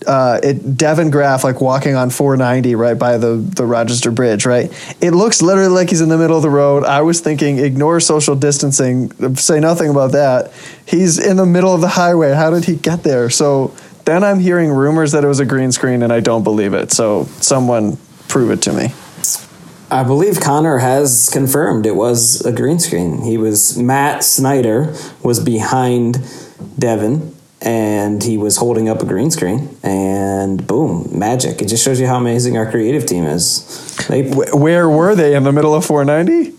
uh, 0.06 0.38
it 0.43 0.76
Devin 0.76 1.11
Graff 1.11 1.43
like 1.43 1.61
walking 1.61 1.95
on 1.95 2.11
490 2.11 2.75
right 2.75 2.99
by 2.99 3.16
the 3.16 3.37
the 3.37 3.64
Rochester 3.64 4.11
Bridge. 4.11 4.45
Right. 4.45 4.71
It 5.00 5.12
looks 5.12 5.43
literally 5.43 5.71
like 5.71 5.90
he's 5.90 6.00
in 6.00 6.09
the 6.09 6.19
middle 6.19 6.37
of 6.37 6.43
the 6.43 6.50
road. 6.50 6.85
I 6.85 7.00
was 7.02 7.21
thinking, 7.21 7.59
ignore 7.59 8.00
social 8.00 8.37
distancing. 8.37 9.11
Say 9.37 9.61
nothing 9.61 9.90
about 9.90 10.12
that. 10.12 10.52
He's 10.85 11.19
in 11.19 11.37
the 11.37 11.47
middle 11.47 11.75
of 11.75 11.81
the 11.81 11.88
highway. 11.88 12.33
How 12.33 12.50
did 12.50 12.64
he 12.64 12.76
get 12.76 13.02
there? 13.02 13.31
So. 13.31 13.75
Then 14.05 14.23
I'm 14.23 14.38
hearing 14.38 14.71
rumors 14.71 15.11
that 15.11 15.25
it 15.25 15.26
was 15.26 15.40
a 15.40 15.45
green 15.45 15.73
screen, 15.73 16.05
and 16.05 16.12
I 16.12 16.21
don't 16.21 16.45
believe 16.45 16.75
it. 16.75 16.93
So 16.93 17.25
someone 17.40 17.99
prove 18.37 18.50
it 18.50 18.61
to 18.61 18.73
me. 18.75 18.93
I 19.90 20.02
believe 20.05 20.40
Connor 20.40 20.76
has 20.76 21.31
confirmed 21.33 21.87
it 21.87 21.97
was 21.97 22.45
a 22.45 22.52
green 22.52 22.78
screen. 22.78 23.23
He 23.23 23.38
was 23.38 23.78
Matt 23.78 24.25
Snyder 24.25 24.95
was 25.23 25.40
behind 25.40 26.19
Devin 26.78 27.35
and 27.62 28.23
he 28.23 28.37
was 28.37 28.59
holding 28.59 28.90
up 28.90 29.00
a 29.00 29.07
green 29.07 29.31
screen 29.31 29.75
and 29.83 30.66
boom, 30.66 31.09
magic. 31.19 31.62
It 31.62 31.69
just 31.69 31.83
shows 31.83 31.99
you 31.99 32.07
how 32.07 32.16
amazing 32.19 32.59
our 32.59 32.71
creative 32.71 33.07
team 33.07 33.25
is. 33.25 33.97
They 34.09 34.28
Where 34.28 34.87
were 34.87 35.14
they 35.14 35.35
in 35.35 35.45
the 35.45 35.52
middle 35.52 35.75
of 35.75 35.87
490? 35.87 36.52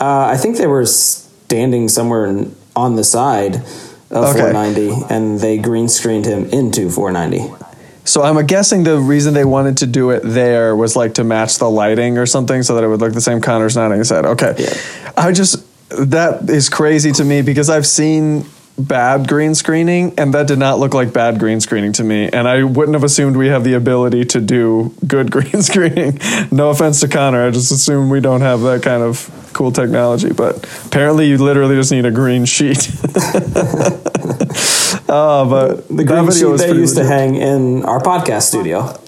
uh, 0.00 0.26
I 0.32 0.38
think 0.38 0.56
they 0.56 0.66
were 0.66 0.86
standing 0.86 1.88
somewhere 1.90 2.46
on 2.74 2.96
the 2.96 3.04
side 3.04 3.56
of 4.10 4.24
Okay. 4.24 4.40
490 4.52 5.12
and 5.14 5.38
they 5.40 5.58
green 5.58 5.88
screened 5.88 6.24
him 6.24 6.46
into 6.46 6.88
490. 6.88 7.52
So 8.08 8.22
I'm 8.22 8.44
guessing 8.46 8.84
the 8.84 8.98
reason 8.98 9.34
they 9.34 9.44
wanted 9.44 9.76
to 9.78 9.86
do 9.86 10.10
it 10.10 10.22
there 10.24 10.74
was 10.74 10.96
like 10.96 11.14
to 11.14 11.24
match 11.24 11.58
the 11.58 11.68
lighting 11.68 12.16
or 12.16 12.24
something, 12.26 12.62
so 12.62 12.74
that 12.74 12.84
it 12.84 12.88
would 12.88 13.00
look 13.00 13.12
the 13.12 13.20
same. 13.20 13.40
Connor's 13.40 13.76
nodding 13.76 13.98
his 13.98 14.08
head. 14.08 14.24
Okay, 14.24 14.54
Yeah. 14.58 15.12
I 15.16 15.32
just 15.32 15.64
that 15.90 16.48
is 16.48 16.68
crazy 16.68 17.12
to 17.12 17.24
me 17.24 17.42
because 17.42 17.70
I've 17.70 17.86
seen 17.86 18.44
bad 18.78 19.26
green 19.26 19.54
screening 19.56 20.14
and 20.18 20.32
that 20.34 20.46
did 20.46 20.58
not 20.58 20.78
look 20.78 20.94
like 20.94 21.12
bad 21.12 21.40
green 21.40 21.60
screening 21.60 21.92
to 21.92 22.04
me 22.04 22.28
and 22.28 22.46
i 22.46 22.62
wouldn't 22.62 22.94
have 22.94 23.02
assumed 23.02 23.36
we 23.36 23.48
have 23.48 23.64
the 23.64 23.74
ability 23.74 24.24
to 24.24 24.40
do 24.40 24.94
good 25.04 25.30
green 25.32 25.62
screening 25.62 26.16
no 26.52 26.70
offense 26.70 27.00
to 27.00 27.08
connor 27.08 27.44
i 27.44 27.50
just 27.50 27.72
assume 27.72 28.08
we 28.08 28.20
don't 28.20 28.40
have 28.40 28.60
that 28.60 28.80
kind 28.80 29.02
of 29.02 29.50
cool 29.52 29.72
technology 29.72 30.32
but 30.32 30.64
apparently 30.86 31.26
you 31.28 31.38
literally 31.38 31.74
just 31.74 31.90
need 31.90 32.06
a 32.06 32.10
green 32.12 32.44
sheet 32.44 32.88
oh 35.08 35.48
but 35.48 35.88
The 35.88 35.94
that 35.94 36.06
green 36.06 36.26
video 36.26 36.32
sheet 36.32 36.44
was 36.44 36.60
they 36.60 36.66
pretty 36.68 36.80
used 36.80 36.96
to 36.96 37.04
hang 37.04 37.34
in 37.36 37.84
our 37.84 38.00
podcast 38.00 38.42
studio. 38.42 38.82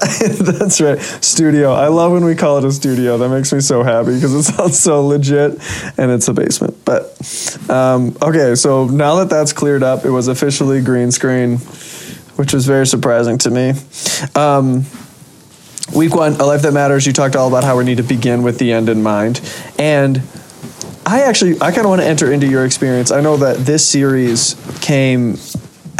That's 0.58 0.80
right. 0.80 0.98
Studio. 1.00 1.72
I 1.72 1.88
love 1.88 2.12
when 2.12 2.24
we 2.24 2.34
call 2.34 2.58
it 2.58 2.64
a 2.64 2.72
studio. 2.72 3.18
That 3.18 3.28
makes 3.28 3.52
me 3.52 3.60
so 3.60 3.82
happy 3.82 4.14
because 4.14 4.34
it 4.34 4.42
sounds 4.54 4.78
so 4.78 5.06
legit 5.06 5.52
and 5.98 6.10
it's 6.10 6.28
a 6.28 6.32
basement. 6.32 6.76
But 6.84 7.70
um, 7.70 8.16
okay, 8.22 8.54
so 8.54 8.86
now 8.86 9.16
that 9.16 9.30
that's 9.30 9.52
cleared 9.52 9.82
up, 9.82 10.04
it 10.04 10.10
was 10.10 10.28
officially 10.28 10.80
green 10.82 11.10
screen, 11.10 11.58
which 12.36 12.52
was 12.52 12.66
very 12.66 12.86
surprising 12.86 13.38
to 13.38 13.50
me. 13.50 13.74
Um, 14.34 14.84
week 15.94 16.14
one, 16.14 16.34
A 16.34 16.44
Life 16.44 16.62
That 16.62 16.72
Matters, 16.72 17.06
you 17.06 17.12
talked 17.12 17.36
all 17.36 17.48
about 17.48 17.64
how 17.64 17.76
we 17.76 17.84
need 17.84 17.98
to 17.98 18.02
begin 18.02 18.42
with 18.42 18.58
the 18.58 18.72
end 18.72 18.88
in 18.88 19.02
mind. 19.02 19.40
And 19.78 20.22
I 21.06 21.22
actually, 21.22 21.56
I 21.60 21.72
kind 21.72 21.80
of 21.80 21.88
want 21.88 22.02
to 22.02 22.06
enter 22.06 22.32
into 22.32 22.46
your 22.46 22.64
experience. 22.64 23.10
I 23.10 23.20
know 23.20 23.36
that 23.38 23.58
this 23.58 23.84
series 23.84 24.54
came 24.80 25.34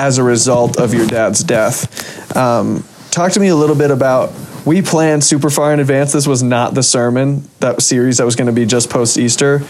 as 0.01 0.17
a 0.17 0.23
result 0.23 0.79
of 0.79 0.95
your 0.95 1.07
dad's 1.07 1.45
death. 1.45 2.35
Um, 2.35 2.85
talk 3.11 3.33
to 3.33 3.41
me 3.41 3.49
a 3.49 3.57
little 3.57 3.77
bit 3.77 3.91
about 3.91 4.33
we 4.65 4.83
planned 4.83 5.23
super 5.23 5.51
far 5.51 5.73
in 5.73 5.81
advance. 5.81 6.13
This 6.13 6.27
was 6.27 6.43
not 6.43 6.75
the 6.75 6.83
sermon 6.83 7.49
that 7.61 7.83
series 7.83 8.19
that 8.19 8.25
was 8.25 8.35
going 8.35 8.47
to 8.47 8.53
be 8.53 8.67
just 8.67 8.91
post 8.91 9.19
Easter. 9.19 9.63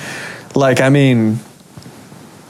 Like, 0.55 0.81
I 0.81 0.89
mean, 0.89 1.41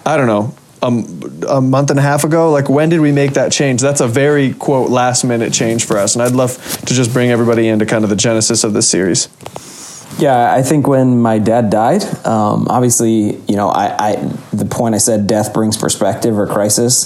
I 0.04 0.16
don't 0.16 0.26
know, 0.26 0.54
um, 0.82 1.42
a 1.48 1.60
month 1.60 1.90
and 1.90 1.98
a 1.98 2.02
half 2.02 2.24
ago. 2.24 2.50
Like, 2.50 2.68
when 2.68 2.88
did 2.88 3.00
we 3.00 3.12
make 3.12 3.32
that 3.34 3.52
change? 3.52 3.80
That's 3.80 4.00
a 4.00 4.08
very 4.08 4.52
quote 4.54 4.90
last 4.90 5.24
minute 5.24 5.52
change 5.52 5.86
for 5.86 5.98
us, 5.98 6.14
and 6.14 6.22
I'd 6.22 6.32
love 6.32 6.56
to 6.86 6.94
just 6.94 7.12
bring 7.12 7.30
everybody 7.30 7.68
into 7.68 7.86
kind 7.86 8.04
of 8.04 8.10
the 8.10 8.16
genesis 8.16 8.64
of 8.64 8.72
this 8.72 8.88
series. 8.88 9.28
Yeah, 10.20 10.52
I 10.52 10.62
think 10.62 10.86
when 10.86 11.18
my 11.18 11.38
dad 11.38 11.70
died, 11.70 12.04
um, 12.26 12.68
obviously, 12.68 13.36
you 13.48 13.56
know, 13.56 13.68
I, 13.68 14.10
I 14.10 14.16
the 14.52 14.66
point 14.66 14.94
I 14.94 14.98
said 14.98 15.26
death 15.26 15.54
brings 15.54 15.78
perspective 15.78 16.38
or 16.38 16.46
crisis. 16.46 16.96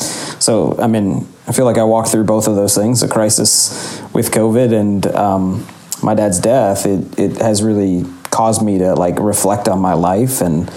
So, 0.44 0.76
I 0.80 0.88
mean, 0.88 1.26
I 1.46 1.52
feel 1.52 1.64
like 1.64 1.78
I 1.78 1.84
walked 1.84 2.08
through 2.08 2.24
both 2.24 2.48
of 2.48 2.56
those 2.56 2.74
things: 2.74 3.02
a 3.02 3.08
crisis 3.08 4.00
with 4.12 4.32
COVID 4.32 4.72
and 4.72 5.06
um, 5.14 5.66
my 6.02 6.14
dad's 6.14 6.40
death. 6.40 6.86
It 6.86 7.18
it 7.18 7.36
has 7.38 7.62
really 7.62 8.04
caused 8.30 8.62
me 8.62 8.78
to 8.78 8.94
like 8.94 9.20
reflect 9.20 9.68
on 9.68 9.78
my 9.78 9.94
life 9.94 10.40
and 10.40 10.68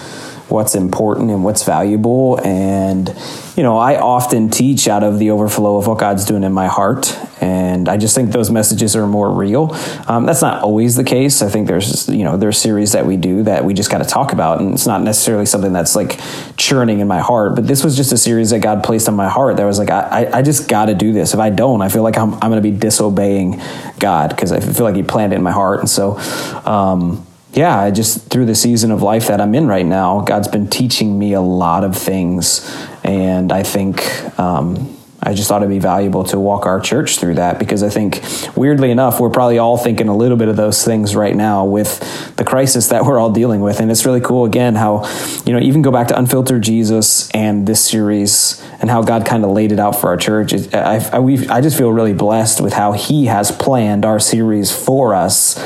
what's 0.48 0.74
important 0.74 1.30
and 1.30 1.44
what's 1.44 1.64
valuable. 1.64 2.40
And, 2.44 3.14
you 3.56 3.62
know, 3.62 3.76
I 3.76 3.98
often 4.00 4.48
teach 4.48 4.88
out 4.88 5.02
of 5.02 5.18
the 5.18 5.30
overflow 5.30 5.76
of 5.76 5.86
what 5.86 5.98
God's 5.98 6.24
doing 6.24 6.42
in 6.42 6.52
my 6.52 6.68
heart. 6.68 7.14
And 7.40 7.88
I 7.88 7.96
just 7.96 8.14
think 8.14 8.32
those 8.32 8.50
messages 8.50 8.96
are 8.96 9.06
more 9.06 9.30
real. 9.30 9.72
Um, 10.06 10.26
that's 10.26 10.42
not 10.42 10.62
always 10.62 10.96
the 10.96 11.04
case. 11.04 11.42
I 11.42 11.48
think 11.48 11.68
there's, 11.68 12.08
you 12.08 12.24
know, 12.24 12.36
there's 12.36 12.58
series 12.58 12.92
that 12.92 13.06
we 13.06 13.16
do 13.16 13.42
that 13.44 13.64
we 13.64 13.74
just 13.74 13.90
got 13.90 13.98
to 13.98 14.04
talk 14.04 14.32
about. 14.32 14.60
And 14.60 14.74
it's 14.74 14.86
not 14.86 15.02
necessarily 15.02 15.46
something 15.46 15.72
that's 15.72 15.94
like 15.94 16.20
churning 16.56 17.00
in 17.00 17.08
my 17.08 17.20
heart. 17.20 17.54
But 17.54 17.66
this 17.66 17.84
was 17.84 17.96
just 17.96 18.12
a 18.12 18.18
series 18.18 18.50
that 18.50 18.60
God 18.60 18.82
placed 18.82 19.08
on 19.08 19.14
my 19.14 19.28
heart 19.28 19.56
that 19.56 19.64
was 19.64 19.78
like, 19.78 19.90
I, 19.90 20.28
I 20.32 20.42
just 20.42 20.68
got 20.68 20.86
to 20.86 20.94
do 20.94 21.12
this. 21.12 21.34
If 21.34 21.40
I 21.40 21.50
don't, 21.50 21.82
I 21.82 21.88
feel 21.88 22.02
like 22.02 22.18
I'm, 22.18 22.34
I'm 22.34 22.50
going 22.50 22.62
to 22.62 22.70
be 22.70 22.76
disobeying 22.76 23.60
God 23.98 24.30
because 24.30 24.52
I 24.52 24.60
feel 24.60 24.84
like 24.84 24.96
He 24.96 25.02
planned 25.02 25.32
it 25.32 25.36
in 25.36 25.42
my 25.42 25.52
heart. 25.52 25.80
And 25.80 25.88
so, 25.88 26.18
um, 26.64 27.24
yeah, 27.52 27.78
I 27.78 27.90
just 27.90 28.28
through 28.28 28.46
the 28.46 28.54
season 28.54 28.90
of 28.90 29.02
life 29.02 29.28
that 29.28 29.40
I'm 29.40 29.54
in 29.54 29.66
right 29.66 29.86
now, 29.86 30.20
God's 30.20 30.48
been 30.48 30.68
teaching 30.68 31.18
me 31.18 31.32
a 31.32 31.40
lot 31.40 31.82
of 31.82 31.96
things, 31.96 32.60
and 33.02 33.50
I 33.52 33.62
think 33.62 34.04
um, 34.38 34.97
I 35.28 35.34
just 35.34 35.48
thought 35.48 35.62
it'd 35.62 35.68
be 35.68 35.78
valuable 35.78 36.24
to 36.24 36.38
walk 36.38 36.66
our 36.66 36.80
church 36.80 37.18
through 37.18 37.34
that 37.34 37.58
because 37.58 37.82
I 37.82 37.88
think, 37.88 38.22
weirdly 38.56 38.90
enough, 38.90 39.20
we're 39.20 39.30
probably 39.30 39.58
all 39.58 39.76
thinking 39.76 40.08
a 40.08 40.16
little 40.16 40.36
bit 40.36 40.48
of 40.48 40.56
those 40.56 40.84
things 40.84 41.14
right 41.14 41.36
now 41.36 41.64
with 41.64 42.34
the 42.36 42.44
crisis 42.44 42.88
that 42.88 43.04
we're 43.04 43.18
all 43.18 43.30
dealing 43.30 43.60
with, 43.60 43.80
and 43.80 43.90
it's 43.90 44.06
really 44.06 44.20
cool 44.20 44.44
again 44.44 44.74
how 44.74 45.06
you 45.44 45.52
know 45.52 45.60
even 45.60 45.82
go 45.82 45.90
back 45.90 46.08
to 46.08 46.18
Unfiltered 46.18 46.62
Jesus 46.62 47.30
and 47.30 47.66
this 47.66 47.84
series 47.84 48.62
and 48.80 48.90
how 48.90 49.02
God 49.02 49.26
kind 49.26 49.44
of 49.44 49.50
laid 49.50 49.72
it 49.72 49.78
out 49.78 50.00
for 50.00 50.08
our 50.08 50.16
church. 50.16 50.52
I 50.74 50.96
I, 51.12 51.18
I 51.50 51.60
just 51.60 51.76
feel 51.76 51.92
really 51.92 52.14
blessed 52.14 52.60
with 52.60 52.72
how 52.72 52.92
He 52.92 53.26
has 53.26 53.50
planned 53.50 54.04
our 54.04 54.18
series 54.18 54.72
for 54.72 55.14
us 55.14 55.58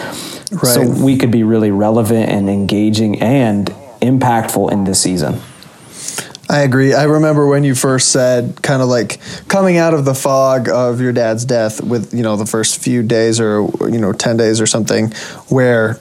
Right. 0.53 0.75
So 0.75 0.87
we 0.87 1.17
could 1.17 1.31
be 1.31 1.45
really 1.45 1.71
relevant 1.71 2.29
and 2.29 2.51
engaging 2.51 3.23
and 3.23 3.69
impactful 4.03 4.71
in 4.71 4.85
this 4.85 5.01
season. 5.01 5.41
I 6.53 6.61
agree. 6.61 6.93
I 6.93 7.05
remember 7.05 7.47
when 7.47 7.65
you 7.65 7.75
first 7.75 8.13
said 8.13 8.61
kind 8.63 8.83
of 8.83 8.89
like 8.89 9.21
coming 9.49 9.79
out 9.79 9.95
of 9.95 10.05
the 10.05 10.15
fog 10.15 10.69
of 10.69 11.01
your 11.01 11.13
dad's 11.13 11.47
death 11.47 11.83
with, 11.83 12.13
you 12.13 12.23
know, 12.23 12.37
the 12.37 12.45
first 12.45 12.83
few 12.83 13.03
days 13.03 13.41
or, 13.41 13.63
you 13.89 13.99
know, 13.99 14.13
10 14.13 14.37
days 14.37 14.61
or 14.61 14.67
something 14.67 15.13
where, 15.49 15.99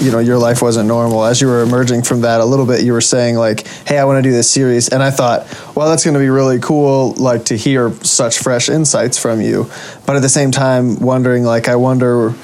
you 0.00 0.10
know, 0.10 0.18
your 0.18 0.38
life 0.38 0.62
wasn't 0.62 0.88
normal. 0.88 1.26
As 1.26 1.42
you 1.42 1.46
were 1.46 1.60
emerging 1.60 2.04
from 2.04 2.22
that 2.22 2.40
a 2.40 2.44
little 2.46 2.64
bit, 2.64 2.82
you 2.82 2.94
were 2.94 3.02
saying 3.02 3.36
like, 3.36 3.66
hey, 3.86 3.98
I 3.98 4.04
want 4.06 4.16
to 4.16 4.22
do 4.26 4.32
this 4.32 4.50
series. 4.50 4.88
And 4.88 5.02
I 5.02 5.10
thought, 5.10 5.46
well, 5.76 5.90
that's 5.90 6.04
going 6.04 6.14
to 6.14 6.20
be 6.20 6.30
really 6.30 6.58
cool, 6.58 7.12
like 7.16 7.44
to 7.46 7.54
hear 7.54 7.92
such 8.02 8.38
fresh 8.38 8.70
insights 8.70 9.18
from 9.18 9.42
you. 9.42 9.70
But 10.06 10.16
at 10.16 10.22
the 10.22 10.30
same 10.30 10.52
time, 10.52 11.00
wondering 11.00 11.44
like, 11.44 11.68
I 11.68 11.76
wonder 11.76 12.34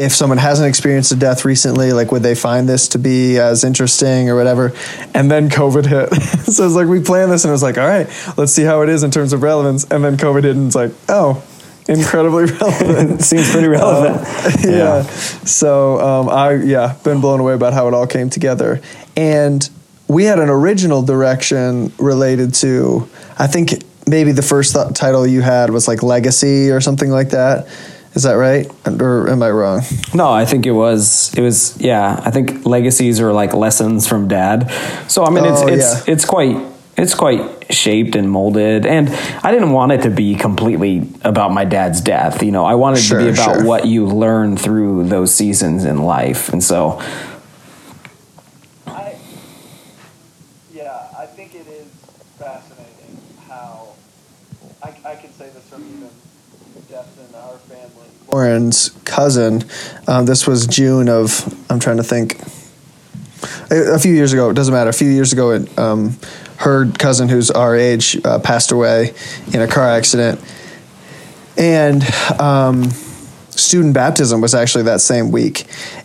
if 0.00 0.14
someone 0.14 0.38
hasn't 0.38 0.66
experienced 0.66 1.12
a 1.12 1.16
death 1.16 1.44
recently, 1.44 1.92
like 1.92 2.10
would 2.10 2.22
they 2.22 2.34
find 2.34 2.66
this 2.66 2.88
to 2.88 2.98
be 2.98 3.38
as 3.38 3.64
interesting 3.64 4.30
or 4.30 4.34
whatever? 4.34 4.72
And 5.12 5.30
then 5.30 5.50
COVID 5.50 5.84
hit. 5.84 6.22
so 6.52 6.64
it's 6.64 6.74
like 6.74 6.88
we 6.88 7.00
planned 7.00 7.30
this 7.30 7.44
and 7.44 7.50
it 7.50 7.52
was 7.52 7.62
like, 7.62 7.76
all 7.76 7.86
right, 7.86 8.08
let's 8.38 8.50
see 8.50 8.62
how 8.62 8.80
it 8.80 8.88
is 8.88 9.02
in 9.02 9.10
terms 9.10 9.34
of 9.34 9.42
relevance. 9.42 9.84
And 9.90 10.02
then 10.02 10.16
COVID 10.16 10.44
hit 10.44 10.56
and 10.56 10.68
it's 10.68 10.74
like, 10.74 10.92
oh, 11.10 11.44
incredibly 11.86 12.44
relevant. 12.60 13.20
Seems 13.22 13.50
pretty 13.50 13.68
relevant. 13.68 14.26
Uh, 14.26 14.50
yeah. 14.64 14.70
yeah. 14.70 15.02
So 15.02 16.00
um, 16.00 16.30
I 16.30 16.54
yeah 16.54 16.96
been 17.04 17.20
blown 17.20 17.40
away 17.40 17.52
about 17.52 17.74
how 17.74 17.86
it 17.86 17.92
all 17.92 18.06
came 18.06 18.30
together. 18.30 18.80
And 19.18 19.68
we 20.08 20.24
had 20.24 20.38
an 20.38 20.48
original 20.48 21.02
direction 21.02 21.92
related 21.98 22.54
to 22.54 23.06
I 23.38 23.48
think 23.48 23.84
maybe 24.06 24.32
the 24.32 24.42
first 24.42 24.74
th- 24.74 24.94
title 24.94 25.26
you 25.26 25.42
had 25.42 25.68
was 25.68 25.86
like 25.86 26.02
legacy 26.02 26.70
or 26.70 26.80
something 26.80 27.10
like 27.10 27.30
that 27.30 27.68
is 28.14 28.24
that 28.24 28.34
right, 28.34 28.66
or 28.86 29.28
am 29.30 29.42
I 29.42 29.50
wrong? 29.50 29.82
No, 30.14 30.30
I 30.30 30.44
think 30.44 30.66
it 30.66 30.72
was. 30.72 31.32
It 31.34 31.42
was. 31.42 31.80
Yeah, 31.80 32.20
I 32.24 32.32
think 32.32 32.66
legacies 32.66 33.20
are 33.20 33.32
like 33.32 33.54
lessons 33.54 34.08
from 34.08 34.26
dad. 34.26 34.68
So 35.08 35.24
I 35.24 35.30
mean, 35.30 35.44
it's 35.44 35.62
oh, 35.62 35.68
it's 35.68 36.06
yeah. 36.06 36.12
it's 36.12 36.24
quite 36.24 36.56
it's 36.96 37.14
quite 37.14 37.72
shaped 37.72 38.14
and 38.14 38.30
molded 38.30 38.84
and 38.84 39.08
i 39.42 39.50
didn't 39.50 39.72
want 39.72 39.92
it 39.92 40.02
to 40.02 40.10
be 40.10 40.34
completely 40.34 41.08
about 41.22 41.50
my 41.52 41.64
dad's 41.64 42.00
death 42.00 42.42
you 42.42 42.50
know 42.50 42.64
i 42.64 42.74
wanted 42.74 43.00
sure, 43.00 43.18
to 43.18 43.24
be 43.24 43.30
about 43.30 43.56
sure. 43.56 43.64
what 43.64 43.86
you 43.86 44.06
learn 44.06 44.56
through 44.56 45.04
those 45.04 45.34
seasons 45.34 45.84
in 45.84 46.02
life 46.02 46.50
and 46.50 46.62
so 46.62 47.00
I, 48.86 49.16
yeah 50.72 51.08
i 51.16 51.26
think 51.26 51.54
it 51.54 51.66
is 51.68 51.88
fascinating 52.38 53.16
how 53.48 53.94
i, 54.82 54.88
I 55.04 55.14
can 55.14 55.32
say 55.32 55.48
this 55.50 55.66
from 55.70 55.84
even 55.84 56.10
death 56.88 57.16
in 57.18 57.34
our 57.36 57.56
Lauren's 58.32 58.90
cousin. 59.04 59.64
Um, 60.06 60.26
this 60.26 60.46
was 60.46 60.66
June 60.66 61.08
of. 61.08 61.54
I'm 61.70 61.80
trying 61.80 61.96
to 61.96 62.02
think. 62.02 62.40
A, 63.70 63.94
a, 63.94 63.98
few 63.98 64.12
years 64.12 64.32
ago, 64.32 64.50
it 64.50 64.54
doesn't 64.54 64.72
matter. 64.72 64.90
A 64.90 64.94
few 64.94 65.08
years 65.08 65.32
ago, 65.32 65.50
it, 65.52 65.78
um, 65.78 66.16
her 66.58 66.90
cousin, 66.92 67.28
who's 67.28 67.50
our 67.50 67.74
age, 67.74 68.20
uh, 68.24 68.38
passed 68.38 68.70
away 68.70 69.14
in 69.52 69.62
a 69.62 69.66
car 69.66 69.88
accident, 69.88 70.40
and 71.56 72.02
um, 72.38 72.90
student 73.50 73.94
baptism 73.94 74.40
was 74.40 74.54
actually 74.54 74.84
that 74.84 75.00
same 75.00 75.30
week. 75.30 75.64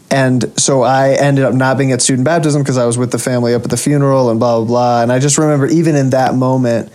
And 0.10 0.58
so 0.60 0.84
I 0.84 1.12
ended 1.12 1.44
up 1.44 1.54
not 1.54 1.78
being 1.78 1.92
at 1.92 2.02
student 2.02 2.26
baptism 2.26 2.62
because 2.62 2.78
I 2.78 2.86
was 2.86 2.98
with 2.98 3.12
the 3.12 3.20
family 3.20 3.54
up 3.54 3.64
at 3.64 3.70
the 3.70 3.78
funeral 3.78 4.30
and 4.30 4.40
blah 4.40 4.58
blah 4.58 4.66
blah. 4.66 5.02
And 5.02 5.12
I 5.12 5.20
just 5.20 5.38
remember 5.38 5.68
even 5.68 5.96
in 5.96 6.12
that 6.12 6.36
moment 6.36 6.92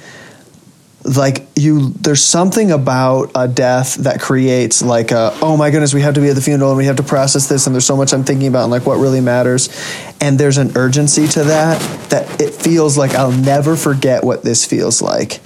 like 1.17 1.47
you 1.57 1.90
there's 1.90 2.23
something 2.23 2.71
about 2.71 3.31
a 3.35 3.49
death 3.49 3.97
that 3.97 4.21
creates 4.21 4.83
like 4.83 5.11
a 5.11 5.37
oh 5.43 5.57
my 5.57 5.71
goodness 5.71 5.93
we 5.93 6.02
have 6.02 6.14
to 6.14 6.21
be 6.21 6.29
at 6.29 6.35
the 6.35 6.40
funeral 6.40 6.71
and 6.71 6.79
we 6.79 6.85
have 6.87 6.97
to 6.97 7.02
process 7.02 7.49
this 7.49 7.67
and 7.67 7.75
there's 7.75 7.87
so 7.87 7.97
much 7.97 8.12
i'm 8.12 8.25
thinking 8.25 8.47
about 8.47 8.64
and 8.64 8.71
like 8.71 8.87
what 8.87 8.99
really 8.99 9.21
matters. 9.21 9.69
And 10.21 10.38
there's 10.38 10.59
an 10.59 10.76
urgency 10.76 11.26
to 11.29 11.45
that 11.45 11.81
that 12.11 12.40
it 12.40 12.55
feels 12.55 12.97
like 12.97 13.14
i'll 13.14 13.33
never 13.33 13.76
forget 13.76 14.25
what 14.25 14.43
this 14.43 14.64
feels 14.67 15.02
like. 15.02 15.40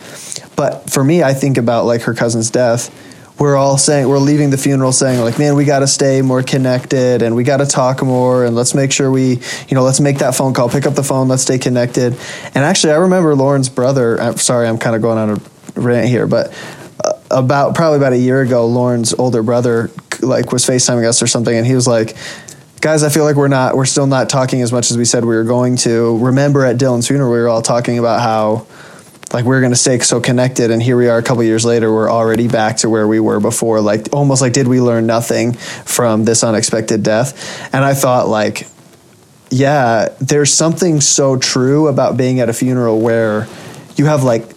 But 0.56 0.90
for 0.90 1.02
me 1.02 1.22
i 1.22 1.34
think 1.34 1.56
about 1.56 1.86
like 1.86 2.02
her 2.02 2.14
cousin's 2.14 2.50
death. 2.50 2.92
We're 3.36 3.56
all 3.56 3.78
saying 3.78 4.08
we're 4.08 4.18
leaving 4.18 4.50
the 4.50 4.58
funeral 4.58 4.92
saying 4.92 5.20
like 5.20 5.38
man 5.38 5.56
we 5.56 5.64
got 5.64 5.80
to 5.80 5.88
stay 5.88 6.22
more 6.22 6.42
connected 6.42 7.22
and 7.22 7.34
we 7.34 7.42
got 7.42 7.56
to 7.56 7.66
talk 7.66 8.02
more 8.02 8.44
and 8.44 8.54
let's 8.54 8.74
make 8.74 8.92
sure 8.92 9.10
we 9.10 9.40
you 9.68 9.74
know 9.74 9.82
let's 9.82 9.98
make 9.98 10.18
that 10.18 10.36
phone 10.36 10.54
call 10.54 10.68
pick 10.68 10.86
up 10.86 10.94
the 10.94 11.02
phone 11.02 11.26
let's 11.26 11.42
stay 11.42 11.58
connected. 11.58 12.12
And 12.54 12.64
actually 12.64 12.92
i 12.92 12.96
remember 12.96 13.34
lauren's 13.34 13.68
brother 13.68 14.20
i'm 14.20 14.36
sorry 14.36 14.68
i'm 14.68 14.78
kind 14.78 14.94
of 14.94 15.02
going 15.02 15.18
on 15.18 15.30
a 15.30 15.53
rant 15.74 16.08
here 16.08 16.26
but 16.26 16.52
uh, 17.04 17.12
about 17.30 17.74
probably 17.74 17.96
about 17.96 18.12
a 18.12 18.18
year 18.18 18.42
ago 18.42 18.66
lauren's 18.66 19.12
older 19.14 19.42
brother 19.42 19.90
like 20.20 20.52
was 20.52 20.64
facetiming 20.64 21.06
us 21.06 21.22
or 21.22 21.26
something 21.26 21.56
and 21.56 21.66
he 21.66 21.74
was 21.74 21.86
like 21.86 22.16
guys 22.80 23.02
i 23.02 23.08
feel 23.08 23.24
like 23.24 23.36
we're 23.36 23.48
not 23.48 23.76
we're 23.76 23.86
still 23.86 24.06
not 24.06 24.28
talking 24.28 24.60
as 24.60 24.72
much 24.72 24.90
as 24.90 24.98
we 24.98 25.04
said 25.04 25.24
we 25.24 25.34
were 25.34 25.44
going 25.44 25.76
to. 25.76 26.18
Remember 26.18 26.64
at 26.64 26.76
dylan's 26.76 27.08
funeral 27.08 27.32
we 27.32 27.38
were 27.38 27.48
all 27.48 27.62
talking 27.62 27.98
about 27.98 28.20
how 28.20 28.66
like 29.32 29.44
we 29.46 29.56
are 29.56 29.60
going 29.60 29.72
to 29.72 29.76
stay 29.76 29.98
so 30.00 30.20
connected 30.20 30.70
and 30.70 30.82
here 30.82 30.96
we 30.96 31.08
are 31.08 31.18
a 31.18 31.22
couple 31.22 31.42
years 31.42 31.64
later 31.64 31.90
we're 31.90 32.10
already 32.10 32.46
back 32.46 32.76
to 32.76 32.90
where 32.90 33.08
we 33.08 33.20
were 33.20 33.40
before 33.40 33.80
like 33.80 34.08
almost 34.12 34.42
like 34.42 34.52
did 34.52 34.68
we 34.68 34.80
learn 34.80 35.06
nothing 35.06 35.54
from 35.54 36.24
this 36.24 36.44
unexpected 36.44 37.02
death? 37.02 37.74
And 37.74 37.84
i 37.84 37.94
thought 37.94 38.28
like 38.28 38.68
yeah 39.50 40.08
there's 40.20 40.52
something 40.52 41.00
so 41.00 41.38
true 41.38 41.88
about 41.88 42.16
being 42.16 42.38
at 42.40 42.48
a 42.48 42.52
funeral 42.52 43.00
where 43.00 43.48
you 43.96 44.06
have 44.06 44.24
like 44.24 44.53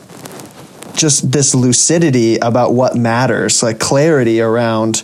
just 0.98 1.32
this 1.32 1.56
lucidity 1.56 2.38
about 2.38 2.74
what 2.74 2.96
matters 2.96 3.64
like 3.64 3.80
clarity 3.80 4.42
around 4.42 5.04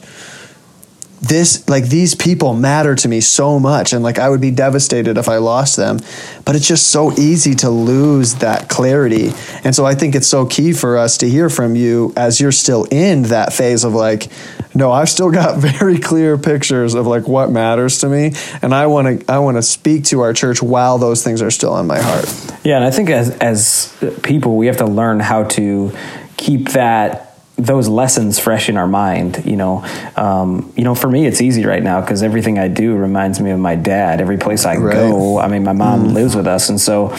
this 1.24 1.68
like 1.70 1.86
these 1.86 2.16
people 2.16 2.54
matter 2.54 2.96
to 2.96 3.08
me 3.08 3.22
so 3.22 3.58
much. 3.58 3.94
And 3.94 4.04
like 4.04 4.20
I 4.20 4.30
would 4.30 4.42
be 4.42 4.52
devastated 4.52 5.18
if 5.18 5.30
I 5.30 5.38
lost 5.38 5.78
them. 5.78 6.00
But 6.44 6.58
it's 6.58 6.68
just 6.68 6.90
so 6.90 7.14
easy 7.14 7.56
to 7.56 7.70
lose 7.70 8.36
that 8.36 8.68
clarity. 8.68 9.32
And 9.64 9.74
so 9.74 9.86
I 9.86 9.96
think 9.96 10.16
it's 10.16 10.28
so 10.28 10.46
key 10.46 10.74
for 10.74 10.98
us 10.98 11.18
to 11.20 11.30
hear 11.30 11.50
from 11.50 11.78
you 11.78 12.14
as 12.18 12.42
you're 12.42 12.52
still 12.52 12.84
in 12.92 13.24
that 13.24 13.54
phase 13.54 13.86
of 13.86 13.94
like 13.94 14.30
no, 14.76 14.92
I've 14.92 15.10
still 15.10 15.32
got 15.32 15.58
very 15.80 16.00
clear 16.00 16.38
pictures 16.38 16.94
of 16.94 17.06
like 17.08 17.28
what 17.28 17.52
matters 17.52 18.00
to 18.00 18.10
me, 18.10 18.34
and 18.62 18.74
I 18.74 18.88
want 18.88 19.22
to 19.22 19.32
I 19.32 19.40
want 19.40 19.58
to 19.58 19.62
speak 19.64 20.06
to 20.06 20.22
our 20.22 20.34
church 20.34 20.62
while 20.62 20.98
those 20.98 21.24
things 21.24 21.42
are 21.42 21.52
still 21.52 21.74
on 21.74 21.88
my 21.88 22.00
heart. 22.00 22.26
Yeah, 22.64 22.78
and 22.78 22.86
I 22.86 22.92
think 22.92 23.10
as 23.10 23.30
as 23.38 23.96
people, 24.24 24.58
we 24.58 24.68
have 24.68 24.78
to 24.78 24.86
learn 24.86 25.20
how 25.20 25.44
to 25.44 25.92
keep 26.38 26.70
that 26.70 27.30
those 27.56 27.88
lessons 27.88 28.40
fresh 28.40 28.68
in 28.68 28.78
our 28.78 28.88
mind 28.88 29.44
you 29.46 29.56
know 29.56 29.86
um, 30.16 30.74
you 30.76 30.84
know 30.84 30.96
for 30.96 31.08
me 31.08 31.28
it's 31.28 31.40
easy 31.40 31.64
right 31.66 31.84
now 31.84 32.02
because 32.02 32.24
everything 32.24 32.58
i 32.58 32.68
do 32.68 32.96
reminds 32.96 33.40
me 33.40 33.52
of 33.52 33.60
my 33.60 33.76
dad 33.76 34.20
every 34.20 34.38
place 34.40 34.66
i 34.66 34.76
Right. 34.76 34.92
go 34.96 35.38
i 35.38 35.48
mean 35.48 35.64
my 35.64 35.72
mom 35.72 36.08
Mm. 36.08 36.14
lives 36.14 36.36
with 36.36 36.48
us 36.48 36.68
and 36.70 36.82
so 36.82 37.16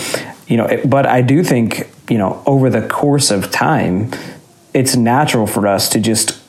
you 0.49 0.57
know 0.57 0.65
it, 0.67 0.91
but 0.91 1.07
i 1.07 1.23
do 1.23 1.45
think 1.45 1.89
you 2.11 2.19
know 2.19 2.43
over 2.47 2.69
the 2.69 2.83
course 2.83 3.31
of 3.31 3.53
time 3.53 4.11
it's 4.75 4.97
natural 4.97 5.47
for 5.47 5.69
us 5.69 5.89
to 5.91 6.01
just 6.01 6.41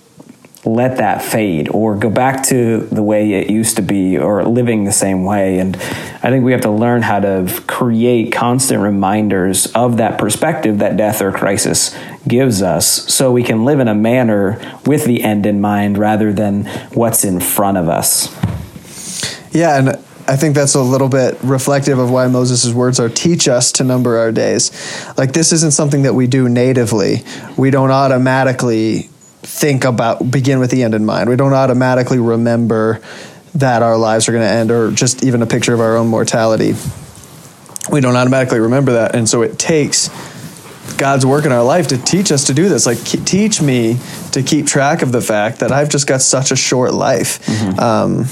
let 0.65 0.97
that 0.97 1.21
fade 1.21 1.69
or 1.69 1.95
go 1.95 2.09
back 2.09 2.43
to 2.47 2.79
the 2.91 3.03
way 3.03 3.33
it 3.33 3.49
used 3.49 3.75
to 3.75 3.81
be 3.81 4.17
or 4.17 4.43
living 4.43 4.83
the 4.83 4.91
same 4.91 5.23
way. 5.23 5.59
And 5.59 5.75
I 5.75 6.29
think 6.29 6.43
we 6.43 6.51
have 6.51 6.61
to 6.61 6.71
learn 6.71 7.03
how 7.03 7.19
to 7.19 7.63
create 7.67 8.31
constant 8.31 8.81
reminders 8.81 9.67
of 9.73 9.97
that 9.97 10.17
perspective 10.17 10.79
that 10.79 10.97
death 10.97 11.21
or 11.21 11.31
crisis 11.31 11.95
gives 12.27 12.61
us 12.61 12.87
so 13.13 13.31
we 13.31 13.43
can 13.43 13.63
live 13.63 13.79
in 13.79 13.87
a 13.87 13.95
manner 13.95 14.59
with 14.85 15.05
the 15.05 15.23
end 15.23 15.45
in 15.45 15.61
mind 15.61 15.97
rather 15.97 16.33
than 16.33 16.65
what's 16.93 17.23
in 17.23 17.39
front 17.39 17.77
of 17.77 17.87
us. 17.87 18.33
Yeah, 19.53 19.77
and 19.77 19.89
I 20.27 20.35
think 20.35 20.55
that's 20.55 20.73
a 20.73 20.81
little 20.81 21.07
bit 21.07 21.37
reflective 21.43 21.99
of 21.99 22.09
why 22.09 22.27
Moses' 22.27 22.73
words 22.73 22.99
are 22.99 23.09
teach 23.09 23.47
us 23.47 23.71
to 23.73 23.83
number 23.83 24.17
our 24.17 24.31
days. 24.31 24.71
Like, 25.17 25.33
this 25.33 25.51
isn't 25.51 25.71
something 25.71 26.01
that 26.01 26.15
we 26.15 26.25
do 26.25 26.49
natively. 26.49 27.23
We 27.55 27.69
don't 27.69 27.91
automatically 27.91 29.09
think 29.45 29.85
about, 29.85 30.29
begin 30.29 30.59
with 30.59 30.71
the 30.71 30.83
end 30.83 30.93
in 30.95 31.05
mind. 31.05 31.29
We 31.29 31.35
don't 31.35 31.53
automatically 31.53 32.19
remember 32.19 33.01
that 33.55 33.81
our 33.81 33.97
lives 33.97 34.27
are 34.27 34.31
going 34.31 34.43
to 34.43 34.49
end 34.49 34.71
or 34.71 34.91
just 34.91 35.23
even 35.23 35.41
a 35.41 35.45
picture 35.45 35.73
of 35.73 35.79
our 35.79 35.95
own 35.95 36.07
mortality. 36.07 36.73
We 37.89 38.01
don't 38.01 38.15
automatically 38.15 38.59
remember 38.59 38.93
that. 38.93 39.15
And 39.15 39.29
so 39.29 39.43
it 39.43 39.57
takes 39.57 40.09
God's 40.97 41.25
work 41.25 41.45
in 41.45 41.51
our 41.51 41.63
life 41.63 41.87
to 41.89 41.97
teach 41.97 42.31
us 42.31 42.45
to 42.45 42.53
do 42.53 42.67
this. 42.67 42.85
Like, 42.85 42.97
ke- 42.99 43.23
teach 43.25 43.61
me 43.61 43.97
to 44.31 44.43
keep 44.43 44.65
track 44.67 45.01
of 45.01 45.11
the 45.11 45.21
fact 45.21 45.59
that 45.59 45.71
I've 45.71 45.89
just 45.89 46.07
got 46.07 46.21
such 46.21 46.51
a 46.51 46.55
short 46.55 46.93
life. 46.93 47.47
Um, 47.79 48.25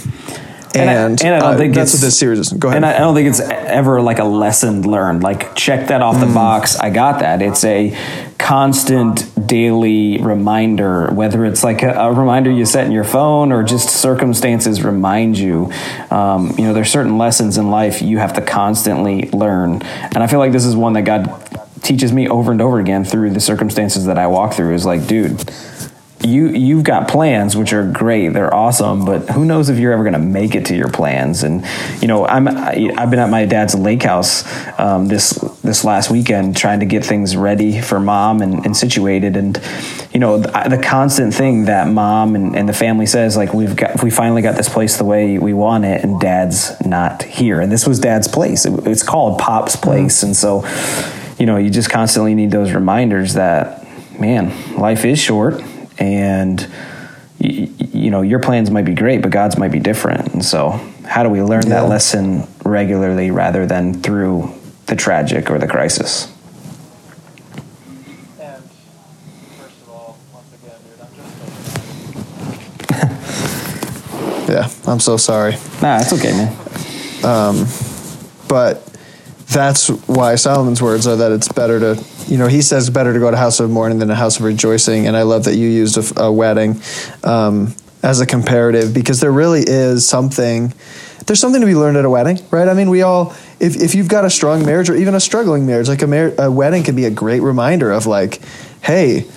and, 0.76 0.90
And 0.90 1.22
I- 1.22 1.26
and 1.28 1.36
I 1.36 1.40
don't 1.40 1.54
uh, 1.54 1.58
think 1.58 1.76
that's 1.76 1.94
it's- 1.94 2.02
what 2.02 2.08
this 2.08 2.18
series 2.18 2.40
is. 2.40 2.52
Go 2.54 2.68
ahead. 2.70 2.78
And 2.78 2.86
I, 2.86 2.96
I 2.96 3.00
don't 3.00 3.14
think 3.16 3.30
it's 3.30 3.40
ever 3.40 4.02
like 4.02 4.20
a 4.20 4.24
lesson 4.24 4.82
learned. 4.90 5.24
Like 5.24 5.56
check 5.56 5.88
that 5.88 6.02
off 6.02 6.20
the 6.20 6.26
Mm. 6.26 6.34
box. 6.34 6.78
I 6.80 6.90
got 6.90 7.20
that. 7.20 7.42
It's 7.42 7.64
a 7.64 7.96
constant 8.38 9.32
daily 9.48 10.18
reminder, 10.22 11.10
whether 11.14 11.46
it's 11.46 11.64
like 11.64 11.82
a, 11.84 11.92
a 11.94 12.12
reminder 12.12 12.52
you 12.52 12.66
set 12.66 12.86
in 12.86 12.92
your 12.92 13.04
phone 13.06 13.52
or 13.52 13.64
just 13.64 13.90
circumstances 13.90 14.84
remind 14.84 15.38
you. 15.38 15.72
Um, 16.12 16.54
you 16.58 16.66
know, 16.66 16.74
there's 16.74 16.92
certain 16.92 17.18
lessons 17.18 17.58
in 17.58 17.70
life 17.72 18.02
you 18.02 18.18
have 18.18 18.34
to 18.34 18.42
constantly 18.42 19.30
learn, 19.32 19.82
and 19.82 20.18
I 20.18 20.28
feel 20.28 20.40
like 20.40 20.52
this 20.52 20.66
is 20.66 20.76
one 20.76 20.94
that 20.94 21.04
God 21.04 21.32
teaches 21.82 22.12
me 22.14 22.28
over 22.28 22.52
and 22.52 22.62
over 22.62 22.80
again 22.80 23.04
through 23.06 23.32
the 23.32 23.40
circumstances 23.40 24.06
that 24.06 24.18
I 24.18 24.28
walk 24.28 24.54
through. 24.54 24.74
Is 24.74 24.86
like, 24.86 25.08
dude 25.08 25.40
you 26.24 26.48
you've 26.48 26.84
got 26.84 27.08
plans 27.08 27.56
which 27.56 27.74
are 27.74 27.90
great. 27.90 28.30
They're 28.30 28.54
awesome 28.54 29.06
but 29.06 29.30
who 29.30 29.46
knows 29.46 29.70
if 29.70 29.78
you're 29.78 29.94
ever 29.94 30.04
going 30.04 30.14
to 30.14 30.20
make 30.20 30.56
it 30.56 30.66
to 30.68 30.76
your 30.76 30.90
plans? 30.90 31.44
And 31.44 31.66
you 32.02 32.08
know 32.08 32.26
i'm 32.26 32.48
I, 32.48 32.92
i've 32.98 33.10
been 33.10 33.20
at 33.20 33.30
my 33.30 33.46
dad's 33.46 33.76
lake 33.76 34.04
house 34.04 34.44
um, 34.80 35.08
this 35.08 35.32
this 35.64 35.84
last 35.84 36.12
weekend 36.12 36.58
trying 36.58 36.82
to 36.82 36.86
get 36.86 37.06
things 37.06 37.36
ready 37.36 37.82
for 37.82 38.00
mom 38.00 38.42
and, 38.42 38.66
and 38.66 38.76
situated. 38.76 39.36
And 39.38 39.62
you 40.14 40.20
know 40.20 40.38
the, 40.38 40.50
the 40.70 40.82
constant 40.82 41.34
thing 41.34 41.66
that 41.66 41.88
mom 41.88 42.36
and, 42.36 42.56
and 42.56 42.68
the 42.68 42.74
family 42.74 43.06
says 43.06 43.38
like 43.38 43.54
we've 43.54 43.76
got 43.76 44.04
we 44.04 44.10
finally 44.10 44.42
got 44.42 44.56
this 44.56 44.70
place 44.70 44.98
the 44.98 45.06
way 45.06 45.38
we 45.38 45.54
want 45.54 45.86
it 45.86 46.04
and 46.04 46.20
dad's 46.20 46.80
not 46.86 47.24
here. 47.24 47.62
And 47.62 47.72
this 47.72 47.88
was 47.88 48.00
dad's 48.00 48.28
place. 48.28 48.66
It, 48.66 48.88
it's 48.88 49.04
called 49.04 49.40
pop's 49.40 49.76
place. 49.76 50.24
And 50.24 50.36
so 50.36 50.66
you 51.40 51.46
know 51.46 51.58
you 51.58 51.70
just 51.70 51.90
constantly 51.90 52.36
need 52.36 52.52
those 52.52 52.74
reminders 52.74 53.34
that 53.34 53.86
man 54.20 54.78
life 54.78 55.06
is 55.06 55.20
short 55.20 55.62
and 56.04 56.68
you, 57.40 57.68
you 57.80 58.10
know 58.12 58.22
your 58.22 58.40
plans 58.40 58.70
might 58.70 58.86
be 58.86 58.94
great 58.94 59.22
but 59.22 59.32
god's 59.32 59.58
might 59.58 59.72
be 59.72 59.80
different 59.80 60.34
and 60.34 60.44
so 60.46 60.80
how 61.06 61.24
do 61.24 61.30
we 61.30 61.42
learn 61.42 61.64
Yeah. 61.64 61.82
that 61.82 61.90
lesson 61.90 62.48
regularly 62.64 63.32
rather 63.32 63.66
than 63.66 63.94
through 64.02 64.54
the 64.88 64.96
tragic 64.96 65.50
or 65.50 65.58
the 65.60 65.68
crisis 65.68 66.28
And 68.40 68.64
first 69.58 69.82
of 69.82 69.90
all, 69.90 70.18
once 70.34 70.48
again, 70.54 70.80
dude, 70.84 71.00
I'm 71.02 71.14
just 74.40 74.50
Yeah, 74.50 74.92
I'm 74.92 75.00
so 75.00 75.18
sorry. 75.18 75.54
nah 75.82 76.00
it's 76.02 76.14
okay 76.14 76.32
man 76.32 76.52
um, 77.26 77.66
But 78.48 78.86
that's 79.48 79.88
why 80.08 80.36
Solomon's 80.36 80.82
words 80.82 81.08
are 81.08 81.16
that 81.16 81.32
it's 81.32 81.48
better 81.48 81.80
to, 81.80 82.04
you 82.34 82.40
know, 82.40 82.48
he 82.48 82.64
says 82.64 82.90
better 82.90 83.14
to 83.14 83.20
go 83.20 83.30
to 83.30 83.38
house 83.38 83.60
of 83.60 83.70
mourning 83.70 84.00
than 84.00 84.10
a 84.10 84.16
house 84.16 84.40
of 84.40 84.44
rejoicing. 84.44 85.06
And 85.06 85.16
I 85.16 85.22
love 85.22 85.44
that 85.44 85.56
you 85.56 85.70
used 85.70 86.18
a, 86.18 86.24
a 86.24 86.32
wedding 86.32 86.82
um, 87.24 87.76
as 88.02 88.22
a 88.22 88.26
comparative 88.26 88.92
because 88.92 89.22
there 89.22 89.32
really 89.32 89.62
is 89.62 90.08
something, 90.08 90.74
there's 91.28 91.40
something 91.40 91.62
to 91.62 91.68
be 91.68 91.76
learned 91.76 91.98
at 91.98 92.06
a 92.06 92.10
wedding, 92.10 92.40
right? 92.50 92.68
I 92.68 92.74
mean, 92.74 92.90
we 92.90 93.04
all, 93.04 93.36
if, 93.60 93.80
if 93.80 93.94
you've 93.94 94.08
got 94.08 94.26
a 94.26 94.32
strong 94.32 94.66
marriage 94.66 94.90
or 94.90 94.96
even 94.96 95.14
a 95.14 95.20
struggling 95.20 95.68
marriage, 95.68 95.88
like 95.88 96.02
a, 96.02 96.08
mar- 96.08 96.34
a 96.40 96.50
wedding 96.50 96.82
can 96.82 96.96
be 96.96 97.06
a 97.06 97.12
great 97.12 97.42
reminder 97.44 97.92
of 97.92 98.08
like, 98.08 98.42
hey, 98.82 99.28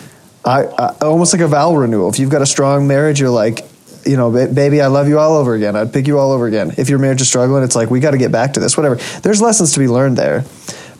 I, 0.43 0.65
I 0.65 0.97
almost 1.03 1.35
like 1.35 1.43
a 1.43 1.49
vow 1.49 1.75
renewal. 1.77 2.09
If 2.09 2.19
you've 2.19 2.31
got 2.31 2.41
a 2.41 2.47
strong 2.47 2.89
marriage, 2.89 3.21
you're 3.21 3.29
like, 3.29 3.61
you 4.07 4.17
know, 4.17 4.31
baby, 4.31 4.81
I 4.81 4.87
love 4.87 5.09
you 5.09 5.19
all 5.19 5.37
over 5.37 5.55
again. 5.55 5.77
I'd 5.77 5.93
pick 5.93 6.07
you 6.07 6.19
all 6.19 6.31
over 6.31 6.47
again. 6.47 6.73
If 6.79 6.89
your 6.89 6.99
marriage 6.99 7.21
is 7.21 7.29
struggling, 7.29 7.63
it's 7.65 7.75
like 7.75 7.91
we 7.91 8.01
got 8.01 8.13
to 8.13 8.19
get 8.19 8.33
back 8.33 8.55
to 8.55 8.61
this. 8.61 8.77
Whatever. 8.77 8.97
There's 9.21 9.43
lessons 9.43 9.73
to 9.73 9.81
be 9.81 9.89
learned 9.89 10.17
there, 10.17 10.45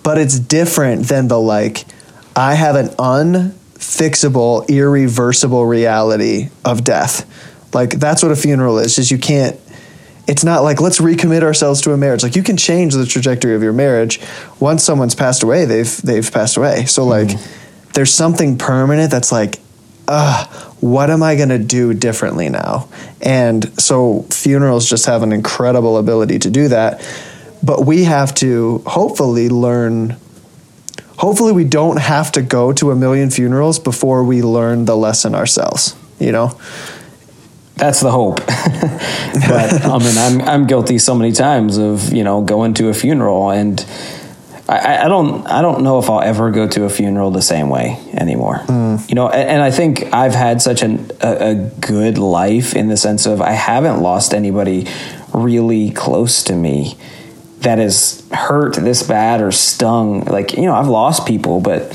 but 0.07 0.19
it's 0.19 0.39
different 0.39 1.09
than 1.09 1.27
the 1.27 1.37
like. 1.37 1.85
I 2.37 2.55
have 2.55 2.77
an 2.77 2.91
unfixable, 2.91 4.69
irreversible 4.69 5.67
reality 5.67 6.51
of 6.65 6.85
death. 6.85 7.29
Like 7.75 7.91
that's 7.91 8.23
what 8.23 8.31
a 8.31 8.37
funeral 8.37 8.79
is. 8.79 9.01
Is 9.01 9.11
you 9.11 9.19
can't. 9.19 9.59
It's 10.29 10.45
not 10.45 10.63
like 10.63 10.81
let's 10.81 11.01
recommit 11.01 11.43
ourselves 11.43 11.81
to 11.83 11.93
a 11.93 11.97
marriage. 11.97 12.23
Like 12.23 12.37
you 12.37 12.45
can 12.45 12.57
change 12.57 12.95
the 12.95 13.05
trajectory 13.05 13.57
of 13.57 13.65
your 13.65 13.73
marriage 13.73 14.21
once 14.61 14.85
someone's 14.85 15.17
passed 15.17 15.43
away. 15.43 15.65
They've 15.65 16.01
they've 16.03 16.33
passed 16.33 16.57
away. 16.57 16.85
So 16.85 17.05
like, 17.05 17.31
there's 17.95 18.15
something 18.15 18.59
permanent 18.59 19.11
that's 19.11 19.33
like, 19.33 19.59
uh, 20.07 20.47
what 20.79 21.11
am 21.11 21.25
I 21.25 21.35
going 21.35 21.49
to 21.49 21.59
do 21.59 21.95
differently 21.95 22.49
now? 22.49 22.89
And 23.21 23.77
so 23.81 24.23
funerals 24.31 24.89
just 24.89 25.07
have 25.07 25.25
an 25.25 25.33
incredible 25.33 25.99
ability 25.99 26.39
to 26.39 26.51
do 26.51 26.69
that. 26.69 27.01
But 27.63 27.87
we 27.87 28.05
have 28.05 28.35
to 28.37 28.83
hopefully 28.87 29.49
learn. 29.49 30.17
Hopefully, 31.19 31.53
we 31.53 31.65
don't 31.65 31.99
have 31.99 32.33
to 32.33 32.43
go 32.43 32.73
to 32.75 32.91
a 32.91 32.97
million 32.97 33.31
funerals 33.31 33.79
before 33.79 34.23
we 34.23 34.43
learn 34.43 34.85
the 34.85 34.97
lesson 34.97 35.35
ourselves. 35.35 35.97
You 36.19 36.33
know? 36.33 36.59
that's 37.77 38.01
the 38.01 38.11
hope 38.11 38.37
but 38.47 39.85
i 39.85 39.99
mean 39.99 40.17
I'm, 40.17 40.41
I'm 40.41 40.67
guilty 40.67 40.97
so 40.99 41.15
many 41.15 41.33
times 41.33 41.77
of 41.77 42.11
you 42.11 42.25
know 42.25 42.41
going 42.41 42.73
to 42.75 42.89
a 42.89 42.95
funeral 42.95 43.51
and 43.51 43.85
I, 44.69 45.05
I 45.05 45.09
don't 45.09 45.47
I 45.47 45.63
don't 45.63 45.83
know 45.83 45.99
if 45.99 46.11
I'll 46.11 46.21
ever 46.21 46.51
go 46.51 46.67
to 46.67 46.85
a 46.85 46.91
funeral 46.91 47.31
the 47.31 47.43
same 47.43 47.69
way 47.69 48.01
anymore. 48.15 48.57
Mm. 48.67 49.09
You 49.09 49.15
know, 49.15 49.29
and, 49.29 49.49
and 49.49 49.63
I 49.63 49.71
think 49.71 50.13
I've 50.13 50.35
had 50.35 50.61
such 50.61 50.83
an, 50.83 51.09
a, 51.21 51.51
a 51.51 51.55
good 51.55 52.19
life 52.19 52.75
in 52.75 52.89
the 52.89 52.97
sense 52.97 53.27
of 53.27 53.41
I 53.41 53.53
haven't 53.53 54.01
lost 54.01 54.35
anybody 54.35 54.89
really 55.33 55.93
close 55.93 56.43
to 56.45 56.57
me 56.57 56.99
that 57.67 57.79
has 57.79 58.25
hurt 58.33 58.77
this 58.77 59.03
bad 59.03 59.41
or 59.41 59.51
stung. 59.51 60.25
Like 60.25 60.53
you 60.53 60.63
know, 60.63 60.75
I've 60.75 60.87
lost 60.87 61.27
people, 61.27 61.61
but 61.61 61.93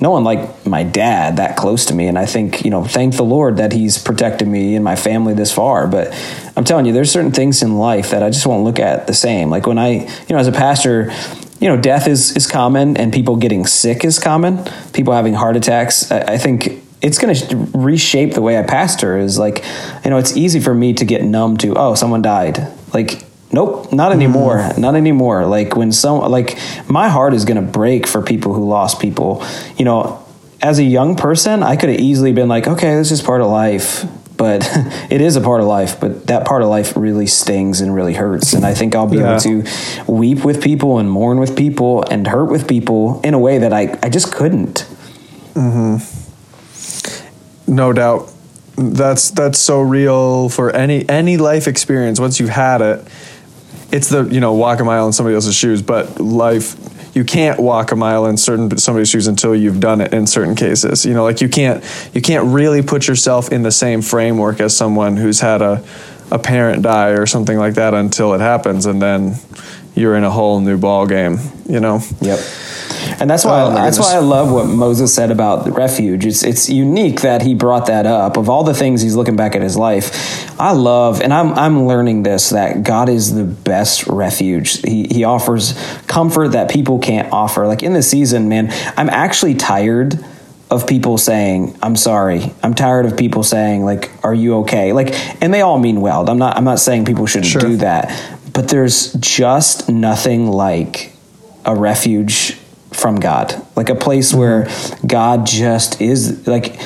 no 0.00 0.12
one 0.12 0.22
like 0.22 0.64
my 0.64 0.84
dad 0.84 1.38
that 1.38 1.56
close 1.56 1.86
to 1.86 1.94
me. 1.94 2.06
And 2.06 2.16
I 2.16 2.26
think 2.26 2.64
you 2.64 2.70
know, 2.70 2.84
thank 2.84 3.16
the 3.16 3.24
Lord 3.24 3.56
that 3.56 3.72
He's 3.72 4.00
protected 4.00 4.46
me 4.46 4.76
and 4.76 4.84
my 4.84 4.94
family 4.94 5.34
this 5.34 5.50
far. 5.50 5.88
But 5.88 6.14
I'm 6.56 6.62
telling 6.62 6.86
you, 6.86 6.92
there's 6.92 7.10
certain 7.10 7.32
things 7.32 7.60
in 7.60 7.76
life 7.76 8.10
that 8.10 8.22
I 8.22 8.30
just 8.30 8.46
won't 8.46 8.62
look 8.62 8.78
at 8.78 9.08
the 9.08 9.12
same. 9.12 9.50
Like 9.50 9.66
when 9.66 9.78
I, 9.78 9.88
you 9.88 10.28
know, 10.30 10.38
as 10.38 10.46
a 10.46 10.52
pastor 10.52 11.10
you 11.58 11.68
know, 11.68 11.76
death 11.76 12.06
is, 12.06 12.34
is 12.36 12.46
common 12.46 12.96
and 12.96 13.12
people 13.12 13.36
getting 13.36 13.66
sick 13.66 14.02
is 14.02 14.18
common. 14.18 14.64
People 14.94 15.12
having 15.12 15.34
heart 15.34 15.56
attacks. 15.56 16.10
I, 16.10 16.20
I 16.20 16.38
think 16.38 16.82
it's 17.02 17.18
going 17.18 17.34
to 17.34 17.56
reshape 17.76 18.32
the 18.32 18.40
way 18.40 18.58
I 18.58 18.62
pastor. 18.62 19.18
Is 19.18 19.38
like, 19.38 19.62
you 20.04 20.10
know, 20.10 20.16
it's 20.16 20.34
easy 20.36 20.58
for 20.58 20.72
me 20.72 20.94
to 20.94 21.04
get 21.04 21.22
numb 21.22 21.58
to, 21.58 21.74
oh, 21.76 21.94
someone 21.96 22.22
died. 22.22 22.66
Like, 22.94 23.24
nope, 23.52 23.92
not 23.92 24.12
anymore. 24.12 24.58
Mm. 24.58 24.78
Not 24.78 24.94
anymore. 24.94 25.46
Like 25.46 25.76
when 25.76 25.92
some, 25.92 26.20
like 26.30 26.56
my 26.88 27.08
heart 27.08 27.34
is 27.34 27.44
going 27.44 27.64
to 27.64 27.72
break 27.72 28.06
for 28.06 28.22
people 28.22 28.54
who 28.54 28.68
lost 28.68 29.00
people. 29.00 29.44
You 29.76 29.84
know, 29.84 30.24
as 30.62 30.78
a 30.78 30.84
young 30.84 31.16
person, 31.16 31.62
I 31.62 31.76
could 31.76 31.88
have 31.88 32.00
easily 32.00 32.32
been 32.32 32.48
like, 32.48 32.66
okay, 32.68 32.94
this 32.96 33.10
is 33.10 33.22
part 33.22 33.40
of 33.40 33.48
life. 33.48 34.04
But 34.36 34.66
it 35.10 35.20
is 35.20 35.36
a 35.36 35.40
part 35.42 35.60
of 35.60 35.66
life, 35.66 36.00
but 36.00 36.26
that 36.28 36.46
part 36.46 36.62
of 36.62 36.68
life 36.68 36.96
really 36.96 37.26
stings 37.26 37.82
and 37.82 37.94
really 37.94 38.14
hurts. 38.14 38.54
And 38.54 38.64
I 38.64 38.72
think 38.72 38.94
I'll 38.94 39.06
be 39.06 39.18
Yeah. 39.18 39.32
able 39.32 39.40
to 39.40 39.64
weep 40.06 40.44
with 40.44 40.62
people 40.62 40.98
and 40.98 41.10
mourn 41.10 41.38
with 41.38 41.54
people 41.56 42.04
and 42.10 42.26
hurt 42.26 42.50
with 42.50 42.66
people 42.66 43.20
in 43.22 43.34
a 43.34 43.38
way 43.38 43.58
that 43.58 43.72
I, 43.74 43.98
I 44.02 44.08
just 44.08 44.32
couldn't. 44.32 44.86
Mm-hmm. 45.54 47.74
No 47.74 47.92
doubt. 47.92 48.30
that's 48.76 49.30
that's 49.32 49.58
so 49.58 49.82
real 49.82 50.48
for 50.48 50.70
any 50.70 51.06
any 51.08 51.36
life 51.36 51.68
experience 51.68 52.18
once 52.18 52.40
you've 52.40 52.48
had 52.48 52.80
it 52.80 53.06
it's 53.92 54.08
the 54.08 54.24
you 54.24 54.40
know 54.40 54.52
walk 54.54 54.80
a 54.80 54.84
mile 54.84 55.06
in 55.06 55.12
somebody 55.12 55.34
else's 55.34 55.54
shoes 55.54 55.82
but 55.82 56.20
life 56.20 56.76
you 57.14 57.24
can't 57.24 57.58
walk 57.58 57.90
a 57.90 57.96
mile 57.96 58.26
in 58.26 58.36
certain 58.36 58.76
somebody's 58.78 59.08
shoes 59.08 59.26
until 59.26 59.54
you've 59.54 59.80
done 59.80 60.00
it 60.00 60.12
in 60.14 60.26
certain 60.26 60.54
cases 60.54 61.04
you 61.04 61.12
know 61.14 61.24
like 61.24 61.40
you 61.40 61.48
can't 61.48 61.82
you 62.14 62.20
can't 62.20 62.46
really 62.46 62.82
put 62.82 63.08
yourself 63.08 63.50
in 63.50 63.62
the 63.62 63.72
same 63.72 64.02
framework 64.02 64.60
as 64.60 64.76
someone 64.76 65.16
who's 65.16 65.40
had 65.40 65.60
a 65.62 65.82
a 66.30 66.38
parent 66.38 66.82
die 66.82 67.10
or 67.10 67.26
something 67.26 67.58
like 67.58 67.74
that 67.74 67.92
until 67.94 68.34
it 68.34 68.40
happens 68.40 68.86
and 68.86 69.02
then 69.02 69.34
you're 69.96 70.14
in 70.16 70.22
a 70.22 70.30
whole 70.30 70.60
new 70.60 70.78
ball 70.78 71.06
game 71.06 71.38
you 71.68 71.80
know 71.80 72.00
Yep. 72.20 72.38
And 73.20 73.28
that's 73.28 73.44
why 73.44 73.62
Oh, 73.62 73.70
that's 73.74 73.98
why 73.98 74.14
I 74.14 74.18
love 74.18 74.50
what 74.52 74.66
Moses 74.66 75.14
said 75.14 75.30
about 75.30 75.64
the 75.64 75.72
refuge. 75.72 76.24
It's 76.26 76.42
it's 76.42 76.68
unique 76.68 77.20
that 77.22 77.42
he 77.42 77.54
brought 77.54 77.86
that 77.86 78.06
up. 78.06 78.36
Of 78.36 78.48
all 78.48 78.64
the 78.64 78.74
things 78.74 79.02
he's 79.02 79.14
looking 79.16 79.36
back 79.36 79.54
at 79.54 79.62
his 79.62 79.76
life, 79.76 80.58
I 80.60 80.72
love 80.72 81.20
and 81.20 81.32
I'm 81.32 81.52
I'm 81.54 81.86
learning 81.86 82.22
this 82.22 82.50
that 82.50 82.82
God 82.82 83.08
is 83.08 83.34
the 83.34 83.44
best 83.44 84.06
refuge. 84.06 84.80
He 84.82 85.06
he 85.10 85.24
offers 85.24 85.74
comfort 86.06 86.48
that 86.52 86.70
people 86.70 86.98
can't 86.98 87.32
offer. 87.32 87.66
Like 87.66 87.82
in 87.82 87.92
the 87.92 88.02
season, 88.02 88.48
man, 88.48 88.72
I'm 88.96 89.08
actually 89.10 89.54
tired 89.54 90.24
of 90.70 90.86
people 90.86 91.18
saying 91.18 91.76
i'm 91.82 91.96
sorry 91.96 92.52
i'm 92.62 92.74
tired 92.74 93.04
of 93.04 93.16
people 93.16 93.42
saying 93.42 93.84
like 93.84 94.08
are 94.22 94.32
you 94.32 94.58
okay 94.58 94.92
like 94.92 95.12
and 95.42 95.52
they 95.52 95.62
all 95.62 95.80
mean 95.80 96.00
well 96.00 96.30
i'm 96.30 96.38
not 96.38 96.56
i'm 96.56 96.62
not 96.62 96.78
saying 96.78 97.04
people 97.04 97.26
shouldn't 97.26 97.50
Sure. 97.50 97.60
do 97.60 97.76
that 97.78 98.08
but 98.52 98.68
there's 98.68 99.12
just 99.14 99.88
nothing 99.88 100.46
like 100.46 101.12
a 101.64 101.74
refuge 101.74 102.56
from 103.00 103.18
God, 103.18 103.54
like 103.76 103.88
a 103.88 103.94
place 103.94 104.34
where 104.34 104.68
God 105.06 105.46
just 105.46 106.00
is 106.00 106.46
like 106.46 106.78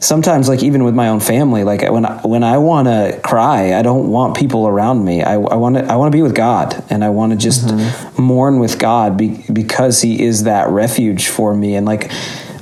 sometimes 0.00 0.48
like 0.48 0.62
even 0.62 0.84
with 0.84 0.94
my 0.94 1.08
own 1.08 1.18
family 1.18 1.64
like 1.64 1.80
when 1.90 2.04
I, 2.04 2.20
when 2.26 2.44
I 2.44 2.58
want 2.58 2.88
to 2.88 3.18
cry 3.24 3.74
I 3.74 3.80
don't 3.80 4.10
want 4.10 4.36
people 4.36 4.66
around 4.66 5.04
me. 5.04 5.22
I, 5.22 5.34
I 5.34 5.56
want 5.56 5.76
to 5.76 5.84
I 5.84 5.96
want 5.96 6.12
to 6.12 6.16
be 6.16 6.22
with 6.22 6.34
God 6.34 6.84
and 6.90 7.02
I 7.02 7.08
want 7.08 7.32
to 7.32 7.38
just 7.38 7.72
mourn 8.18 8.58
with 8.58 8.78
God 8.78 9.16
be, 9.16 9.44
because 9.52 10.02
he 10.02 10.22
is 10.22 10.44
that 10.44 10.68
refuge 10.68 11.28
for 11.28 11.54
me. 11.54 11.74
And 11.74 11.86
like 11.86 12.10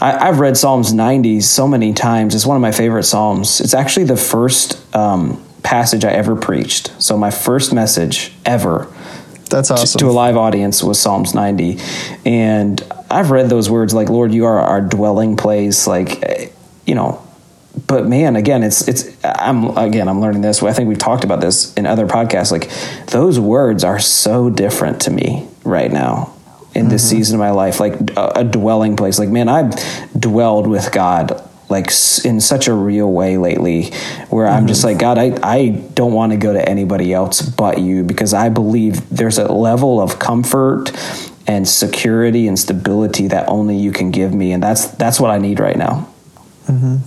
I, 0.00 0.28
I've 0.28 0.40
read 0.40 0.56
Psalms 0.56 0.92
90 0.92 1.40
so 1.40 1.66
many 1.66 1.92
times. 1.92 2.34
It's 2.34 2.46
one 2.46 2.56
of 2.56 2.62
my 2.62 2.72
favorite 2.72 3.04
Psalms. 3.04 3.60
It's 3.60 3.74
actually 3.74 4.06
the 4.06 4.16
first 4.16 4.94
um, 4.94 5.42
passage 5.62 6.04
I 6.04 6.12
ever 6.12 6.36
preached. 6.36 6.92
So 7.02 7.16
my 7.16 7.30
first 7.30 7.72
message 7.72 8.32
ever 8.44 8.92
that's 9.52 9.70
awesome 9.70 9.98
to 10.00 10.06
a 10.06 10.10
live 10.10 10.36
audience 10.36 10.82
was 10.82 10.98
Psalms 10.98 11.34
90. 11.34 11.78
And 12.24 12.80
I've 13.10 13.30
read 13.30 13.48
those 13.48 13.70
words 13.70 13.94
like, 13.94 14.08
Lord, 14.08 14.32
you 14.32 14.46
are 14.46 14.58
our 14.58 14.80
dwelling 14.80 15.36
place. 15.36 15.86
Like, 15.86 16.22
eh, 16.22 16.48
you 16.86 16.94
know, 16.94 17.22
but 17.86 18.06
man, 18.06 18.36
again, 18.36 18.62
it's, 18.62 18.88
it's, 18.88 19.16
I'm, 19.24 19.76
again, 19.76 20.08
I'm 20.08 20.20
learning 20.20 20.42
this. 20.42 20.62
I 20.62 20.72
think 20.72 20.88
we've 20.88 20.98
talked 20.98 21.24
about 21.24 21.40
this 21.40 21.72
in 21.74 21.86
other 21.86 22.06
podcasts. 22.06 22.50
Like, 22.50 22.70
those 23.08 23.38
words 23.38 23.84
are 23.84 23.98
so 23.98 24.50
different 24.50 25.02
to 25.02 25.10
me 25.10 25.48
right 25.64 25.92
now 25.92 26.34
in 26.74 26.88
this 26.88 27.08
season 27.08 27.36
of 27.36 27.40
my 27.40 27.50
life. 27.50 27.78
Like, 27.80 27.94
a, 28.16 28.32
a 28.36 28.44
dwelling 28.44 28.96
place. 28.96 29.18
Like, 29.18 29.28
man, 29.28 29.48
I've 29.48 29.74
dwelled 30.18 30.66
with 30.66 30.90
God 30.92 31.48
like 31.72 31.90
in 32.24 32.40
such 32.40 32.68
a 32.68 32.74
real 32.74 33.10
way 33.10 33.36
lately 33.36 33.90
where 34.30 34.46
i'm 34.46 34.66
just 34.68 34.80
mm-hmm. 34.80 34.88
like 34.88 34.98
god 34.98 35.18
i, 35.18 35.36
I 35.42 35.68
don't 35.94 36.12
want 36.12 36.30
to 36.32 36.38
go 36.38 36.52
to 36.52 36.68
anybody 36.68 37.12
else 37.12 37.42
but 37.42 37.80
you 37.80 38.04
because 38.04 38.32
i 38.32 38.48
believe 38.48 39.08
there's 39.08 39.38
a 39.38 39.50
level 39.50 40.00
of 40.00 40.20
comfort 40.20 40.92
and 41.48 41.68
security 41.68 42.46
and 42.46 42.56
stability 42.56 43.26
that 43.28 43.48
only 43.48 43.76
you 43.76 43.90
can 43.90 44.12
give 44.12 44.32
me 44.32 44.52
and 44.52 44.62
that's 44.62 44.86
that's 44.92 45.18
what 45.18 45.30
i 45.30 45.38
need 45.38 45.58
right 45.58 45.76
now 45.76 46.08
mm-hmm. 46.68 46.98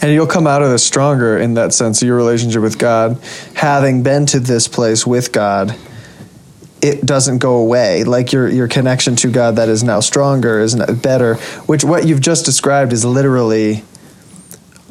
and 0.00 0.12
you'll 0.12 0.26
come 0.26 0.46
out 0.46 0.62
of 0.62 0.70
this 0.70 0.84
stronger 0.84 1.36
in 1.36 1.54
that 1.54 1.74
sense 1.74 2.00
of 2.00 2.08
your 2.08 2.16
relationship 2.16 2.62
with 2.62 2.78
God, 2.78 3.18
having 3.54 4.02
been 4.02 4.26
to 4.26 4.40
this 4.40 4.66
place 4.66 5.06
with 5.06 5.32
God. 5.32 5.76
It 6.82 7.06
doesn't 7.06 7.38
go 7.38 7.56
away. 7.56 8.02
Like 8.04 8.32
your 8.32 8.48
your 8.48 8.66
connection 8.66 9.14
to 9.16 9.30
God 9.30 9.56
that 9.56 9.68
is 9.68 9.84
now 9.84 10.00
stronger 10.00 10.60
is 10.60 10.74
better. 10.74 11.36
Which 11.66 11.84
what 11.84 12.06
you've 12.06 12.20
just 12.20 12.44
described 12.44 12.92
is 12.92 13.04
literally 13.04 13.84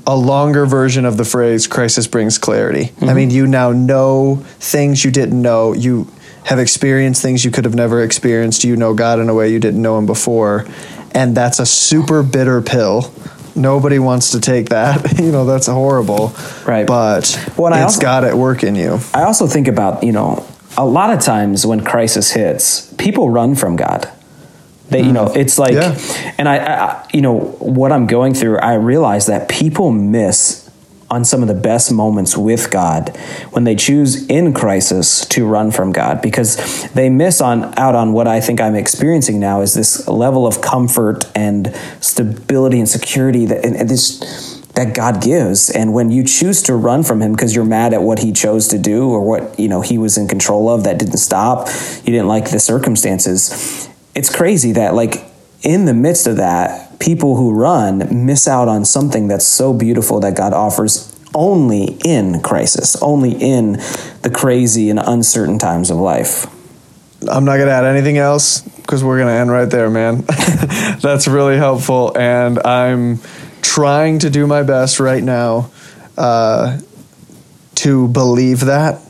a 0.07 0.15
longer 0.15 0.65
version 0.65 1.05
of 1.05 1.17
the 1.17 1.25
phrase 1.25 1.67
"crisis 1.67 2.07
brings 2.07 2.37
clarity." 2.37 2.83
I 2.83 2.87
mm-hmm. 2.87 3.15
mean, 3.15 3.29
you 3.29 3.45
now 3.45 3.71
know 3.71 4.37
things 4.59 5.03
you 5.03 5.11
didn't 5.11 5.41
know. 5.41 5.73
You 5.73 6.07
have 6.45 6.59
experienced 6.59 7.21
things 7.21 7.43
you 7.43 7.51
could 7.51 7.65
have 7.65 7.75
never 7.75 8.01
experienced. 8.01 8.63
You 8.63 8.77
know 8.77 8.93
God 8.93 9.19
in 9.19 9.29
a 9.29 9.33
way 9.33 9.51
you 9.51 9.59
didn't 9.59 9.81
know 9.81 9.97
Him 9.97 10.05
before, 10.05 10.65
and 11.13 11.35
that's 11.35 11.59
a 11.59 11.65
super 11.65 12.23
bitter 12.23 12.61
pill. 12.61 13.13
Nobody 13.53 13.99
wants 13.99 14.31
to 14.31 14.39
take 14.39 14.69
that. 14.69 15.19
you 15.19 15.31
know, 15.31 15.45
that's 15.45 15.67
horrible. 15.67 16.33
Right. 16.65 16.87
But 16.87 17.51
Well, 17.57 17.73
it's 17.73 17.83
also- 17.83 18.01
God 18.01 18.23
at 18.23 18.35
work 18.35 18.63
in 18.63 18.75
you. 18.75 18.99
i 19.13 19.23
also 19.23 19.45
think 19.45 19.67
about 19.67 20.03
you 20.03 20.13
know 20.13 20.45
a 20.81 20.85
lot 20.85 21.13
of 21.13 21.19
times 21.19 21.65
when 21.65 21.83
crisis 21.83 22.31
hits 22.31 22.91
people 22.95 23.29
run 23.29 23.55
from 23.55 23.75
god 23.75 24.11
they 24.89 24.99
you 24.99 25.05
hmm. 25.05 25.13
know 25.13 25.27
it's 25.27 25.59
like 25.59 25.73
Yeah. 25.73 25.97
and 26.37 26.49
I, 26.49 26.57
I 26.57 27.07
you 27.13 27.21
know 27.21 27.37
what 27.59 27.91
i'm 27.91 28.07
going 28.07 28.33
through 28.33 28.57
i 28.57 28.73
realize 28.73 29.27
that 29.27 29.47
people 29.47 29.91
miss 29.91 30.69
on 31.11 31.25
some 31.25 31.41
of 31.41 31.49
the 31.49 31.53
best 31.53 31.91
moments 31.91 32.37
with 32.37 32.71
God 32.71 33.09
when 33.51 33.65
they 33.65 33.75
choose 33.75 34.25
in 34.27 34.53
crisis 34.53 35.25
to 35.25 35.45
run 35.45 35.69
from 35.69 35.91
God 35.91 36.21
because 36.21 36.89
they 36.93 37.09
miss 37.09 37.41
on 37.41 37.77
out 37.77 37.95
on 37.95 38.13
what 38.13 38.27
I 38.27 38.39
think 38.39 38.61
I'm 38.61 38.75
experiencing 38.75 39.37
now 39.37 39.59
is 39.59 39.73
this 39.73 40.07
level 40.07 40.47
of 40.47 40.61
comfort 40.61 41.29
and 41.35 41.75
stability 41.99 42.79
and 42.79 42.87
security 42.87 43.45
that 43.47 43.65
and, 43.65 43.75
and 43.75 43.89
this 43.89 44.60
that 44.75 44.95
God 44.95 45.21
gives 45.21 45.69
and 45.69 45.93
when 45.93 46.11
you 46.11 46.23
choose 46.23 46.63
to 46.63 46.75
run 46.75 47.03
from 47.03 47.21
him 47.21 47.33
because 47.33 47.55
you're 47.55 47.65
mad 47.65 47.93
at 47.93 48.01
what 48.01 48.19
he 48.19 48.31
chose 48.31 48.67
to 48.69 48.77
do 48.77 49.09
or 49.09 49.21
what 49.21 49.59
you 49.59 49.67
know 49.67 49.81
he 49.81 49.97
was 49.97 50.17
in 50.17 50.27
control 50.27 50.69
of 50.69 50.83
that 50.85 50.97
didn't 50.97 51.17
stop 51.17 51.67
you 52.05 52.11
didn't 52.13 52.27
like 52.27 52.51
the 52.51 52.59
circumstances 52.59 53.89
it's 54.15 54.33
crazy 54.33 54.71
that 54.71 54.93
like 54.93 55.25
in 55.63 55.85
the 55.85 55.93
midst 55.93 56.25
of 56.25 56.37
that 56.37 56.99
people 56.99 57.35
who 57.35 57.53
run 57.53 58.25
miss 58.25 58.47
out 58.47 58.67
on 58.67 58.85
something 58.85 59.27
that's 59.27 59.45
so 59.45 59.73
beautiful 59.73 60.19
that 60.21 60.35
God 60.35 60.53
offers 60.53 61.07
only 61.35 61.97
in 62.05 62.41
crisis 62.41 62.95
only 63.01 63.33
in 63.33 63.73
the 64.21 64.31
crazy 64.33 64.89
and 64.89 64.99
uncertain 64.99 65.59
times 65.59 65.89
of 65.89 65.97
life 65.97 66.47
I'm 67.29 67.45
not 67.45 67.57
gonna 67.57 67.71
add 67.71 67.85
anything 67.85 68.17
else 68.17 68.61
because 68.61 69.03
we're 69.03 69.19
gonna 69.19 69.31
end 69.31 69.51
right 69.51 69.69
there, 69.69 69.89
man. 69.89 70.21
That's 71.01 71.27
really 71.27 71.55
helpful, 71.55 72.17
and 72.17 72.57
I'm 72.59 73.19
trying 73.61 74.19
to 74.19 74.29
do 74.29 74.47
my 74.47 74.63
best 74.63 74.99
right 74.99 75.23
now 75.23 75.71
uh, 76.17 76.79
to 77.75 78.07
believe 78.09 78.61
that, 78.61 79.01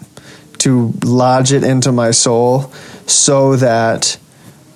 to 0.60 0.94
lodge 1.04 1.52
it 1.52 1.64
into 1.64 1.92
my 1.92 2.12
soul, 2.12 2.72
so 3.08 3.56
that 3.56 4.18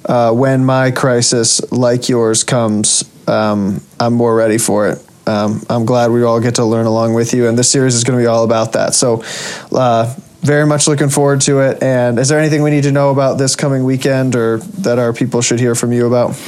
uh, 0.05 0.31
when 0.31 0.65
my 0.65 0.91
crisis 0.91 1.71
like 1.71 2.09
yours 2.09 2.43
comes, 2.43 3.03
um, 3.27 3.81
I'm 3.99 4.13
more 4.13 4.35
ready 4.35 4.57
for 4.57 4.89
it. 4.89 5.03
Um, 5.27 5.63
I'm 5.69 5.85
glad 5.85 6.11
we 6.11 6.23
all 6.23 6.39
get 6.39 6.55
to 6.55 6.65
learn 6.65 6.85
along 6.85 7.15
with 7.15 7.33
you, 7.33 7.47
and 7.47 7.57
this 7.57 7.71
series 7.71 7.95
is 7.95 8.03
going 8.03 8.19
to 8.19 8.23
be 8.23 8.27
all 8.27 8.43
about 8.43 8.73
that. 8.73 8.93
So, 8.93 9.23
uh, 9.71 10.15
very 10.45 10.65
much 10.65 10.88
looking 10.88 11.10
forward 11.10 11.41
to 11.41 11.60
it. 11.60 11.81
And 11.81 12.19
is 12.19 12.29
there 12.29 12.39
anything 12.39 12.62
we 12.62 12.71
need 12.71 12.84
to 12.84 12.91
know 12.91 13.10
about 13.10 13.38
this 13.38 13.55
coming 13.55 13.84
weekend, 13.84 14.36
or 14.36 14.58
that 14.58 14.99
our 14.99 15.12
people 15.13 15.41
should 15.41 15.60
hear 15.60 15.75
from 15.75 15.91
you 15.91 16.05
about? 16.08 16.39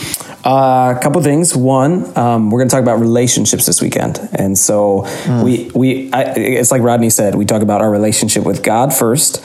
Uh, 0.45 0.93
a 0.95 0.99
couple 1.01 1.21
things. 1.21 1.55
One, 1.55 2.17
um, 2.17 2.51
we're 2.51 2.60
going 2.60 2.69
to 2.69 2.73
talk 2.73 2.83
about 2.83 2.99
relationships 2.99 3.65
this 3.65 3.81
weekend, 3.81 4.19
and 4.33 4.57
so 4.57 5.05
we 5.43 5.69
we 5.73 6.13
I, 6.13 6.33
it's 6.36 6.71
like 6.71 6.81
Rodney 6.81 7.10
said. 7.10 7.36
We 7.36 7.45
talk 7.45 7.62
about 7.62 7.81
our 7.81 7.91
relationship 7.91 8.45
with 8.45 8.63
God 8.63 8.93
first, 8.93 9.43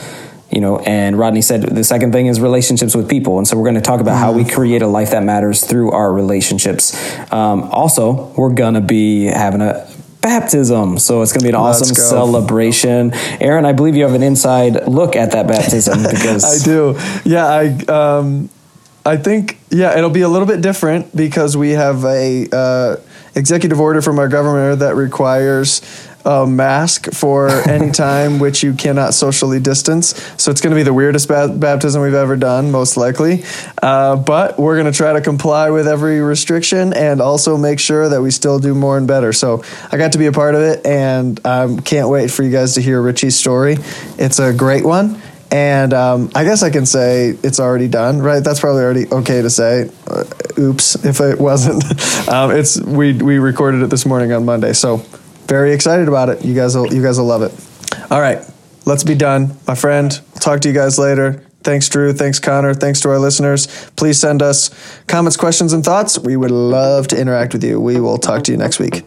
you 0.50 0.60
know, 0.60 0.78
and 0.78 1.18
Rodney 1.18 1.42
said 1.42 1.62
the 1.62 1.82
second 1.82 2.12
thing 2.12 2.26
is 2.26 2.40
relationships 2.40 2.94
with 2.94 3.08
people, 3.08 3.38
and 3.38 3.48
so 3.48 3.56
we're 3.56 3.64
going 3.64 3.74
to 3.74 3.80
talk 3.80 4.00
about 4.00 4.18
how 4.18 4.32
we 4.32 4.44
create 4.44 4.82
a 4.82 4.86
life 4.86 5.10
that 5.10 5.24
matters 5.24 5.64
through 5.64 5.90
our 5.90 6.12
relationships. 6.12 6.94
Um, 7.32 7.62
also, 7.64 8.32
we're 8.36 8.54
going 8.54 8.74
to 8.74 8.80
be 8.80 9.24
having 9.24 9.62
a 9.62 9.88
baptism, 10.22 10.98
so 10.98 11.20
it's 11.20 11.32
going 11.32 11.40
to 11.40 11.44
be 11.44 11.54
an 11.54 11.60
Let's 11.60 11.82
awesome 11.82 11.94
go. 11.94 12.02
celebration. 12.02 13.12
Aaron, 13.40 13.64
I 13.66 13.72
believe 13.72 13.96
you 13.96 14.04
have 14.04 14.14
an 14.14 14.22
inside 14.22 14.88
look 14.88 15.16
at 15.16 15.32
that 15.32 15.46
baptism 15.46 16.02
because 16.10 16.62
I 16.62 16.64
do. 16.64 16.96
Yeah, 17.24 17.46
I 17.46 17.66
um, 17.92 18.48
I 19.04 19.16
think 19.16 19.58
yeah, 19.70 19.98
it'll 19.98 20.10
be 20.10 20.22
a 20.22 20.28
little 20.28 20.46
bit 20.46 20.60
different 20.60 21.14
because 21.14 21.56
we 21.56 21.70
have 21.70 22.04
a 22.04 22.48
uh, 22.52 22.96
executive 23.34 23.80
order 23.80 24.00
from 24.00 24.18
our 24.18 24.28
governor 24.28 24.76
that 24.76 24.94
requires 24.94 25.80
a 26.24 26.46
mask 26.46 27.12
for 27.12 27.48
any 27.68 27.90
time 27.90 28.38
which 28.38 28.62
you 28.62 28.74
cannot 28.74 29.14
socially 29.14 29.60
distance. 29.60 30.14
So 30.36 30.50
it's 30.50 30.60
going 30.60 30.72
to 30.72 30.76
be 30.76 30.82
the 30.82 30.94
weirdest 30.94 31.28
ba- 31.28 31.54
baptism 31.54 32.02
we've 32.02 32.14
ever 32.14 32.36
done, 32.36 32.70
most 32.70 32.96
likely. 32.96 33.44
Uh, 33.82 34.16
but 34.16 34.58
we're 34.58 34.76
going 34.80 34.90
to 34.90 34.96
try 34.96 35.12
to 35.12 35.20
comply 35.20 35.70
with 35.70 35.88
every 35.88 36.20
restriction 36.20 36.92
and 36.92 37.20
also 37.20 37.56
make 37.56 37.80
sure 37.80 38.08
that 38.08 38.20
we 38.22 38.30
still 38.30 38.58
do 38.58 38.74
more 38.74 38.96
and 38.96 39.06
better. 39.06 39.32
So 39.32 39.62
I 39.90 39.96
got 39.96 40.12
to 40.12 40.18
be 40.18 40.26
a 40.26 40.32
part 40.32 40.54
of 40.54 40.62
it, 40.62 40.86
and 40.86 41.44
um, 41.46 41.80
can't 41.80 42.08
wait 42.08 42.30
for 42.30 42.42
you 42.42 42.50
guys 42.50 42.74
to 42.74 42.82
hear 42.82 43.00
Richie's 43.00 43.36
story. 43.36 43.76
It's 44.18 44.38
a 44.38 44.52
great 44.52 44.84
one. 44.84 45.20
And 45.52 45.92
um, 45.92 46.30
I 46.34 46.44
guess 46.44 46.62
I 46.62 46.70
can 46.70 46.86
say 46.86 47.36
it's 47.42 47.60
already 47.60 47.86
done, 47.86 48.20
right? 48.20 48.42
That's 48.42 48.58
probably 48.58 48.84
already 48.84 49.06
okay 49.12 49.42
to 49.42 49.50
say. 49.50 49.90
Uh, 50.06 50.24
oops, 50.58 51.04
if 51.04 51.20
it 51.20 51.38
wasn't. 51.38 51.84
um, 52.28 52.52
it's 52.52 52.80
we 52.80 53.12
we 53.12 53.38
recorded 53.38 53.82
it 53.82 53.90
this 53.90 54.06
morning 54.06 54.32
on 54.32 54.46
Monday, 54.46 54.72
so 54.72 55.04
very 55.46 55.72
excited 55.72 56.08
about 56.08 56.28
it. 56.28 56.44
You 56.44 56.54
guys 56.54 56.76
will 56.76 56.92
you 56.92 57.02
guys 57.02 57.18
will 57.18 57.26
love 57.26 57.42
it. 57.42 57.52
All 58.10 58.20
right, 58.20 58.44
let's 58.86 59.04
be 59.04 59.14
done, 59.14 59.56
my 59.66 59.74
friend. 59.74 60.10
Talk 60.40 60.60
to 60.60 60.68
you 60.68 60.74
guys 60.74 60.98
later. 60.98 61.44
Thanks, 61.62 61.88
Drew. 61.88 62.12
Thanks, 62.12 62.40
Connor. 62.40 62.74
Thanks 62.74 63.00
to 63.02 63.08
our 63.10 63.18
listeners. 63.18 63.68
Please 63.96 64.18
send 64.18 64.42
us 64.42 64.70
comments, 65.06 65.36
questions, 65.36 65.72
and 65.72 65.84
thoughts. 65.84 66.18
We 66.18 66.36
would 66.36 66.50
love 66.50 67.06
to 67.08 67.20
interact 67.20 67.52
with 67.52 67.62
you. 67.62 67.80
We 67.80 68.00
will 68.00 68.18
talk 68.18 68.42
to 68.44 68.52
you 68.52 68.58
next 68.58 68.80
week. 68.80 69.06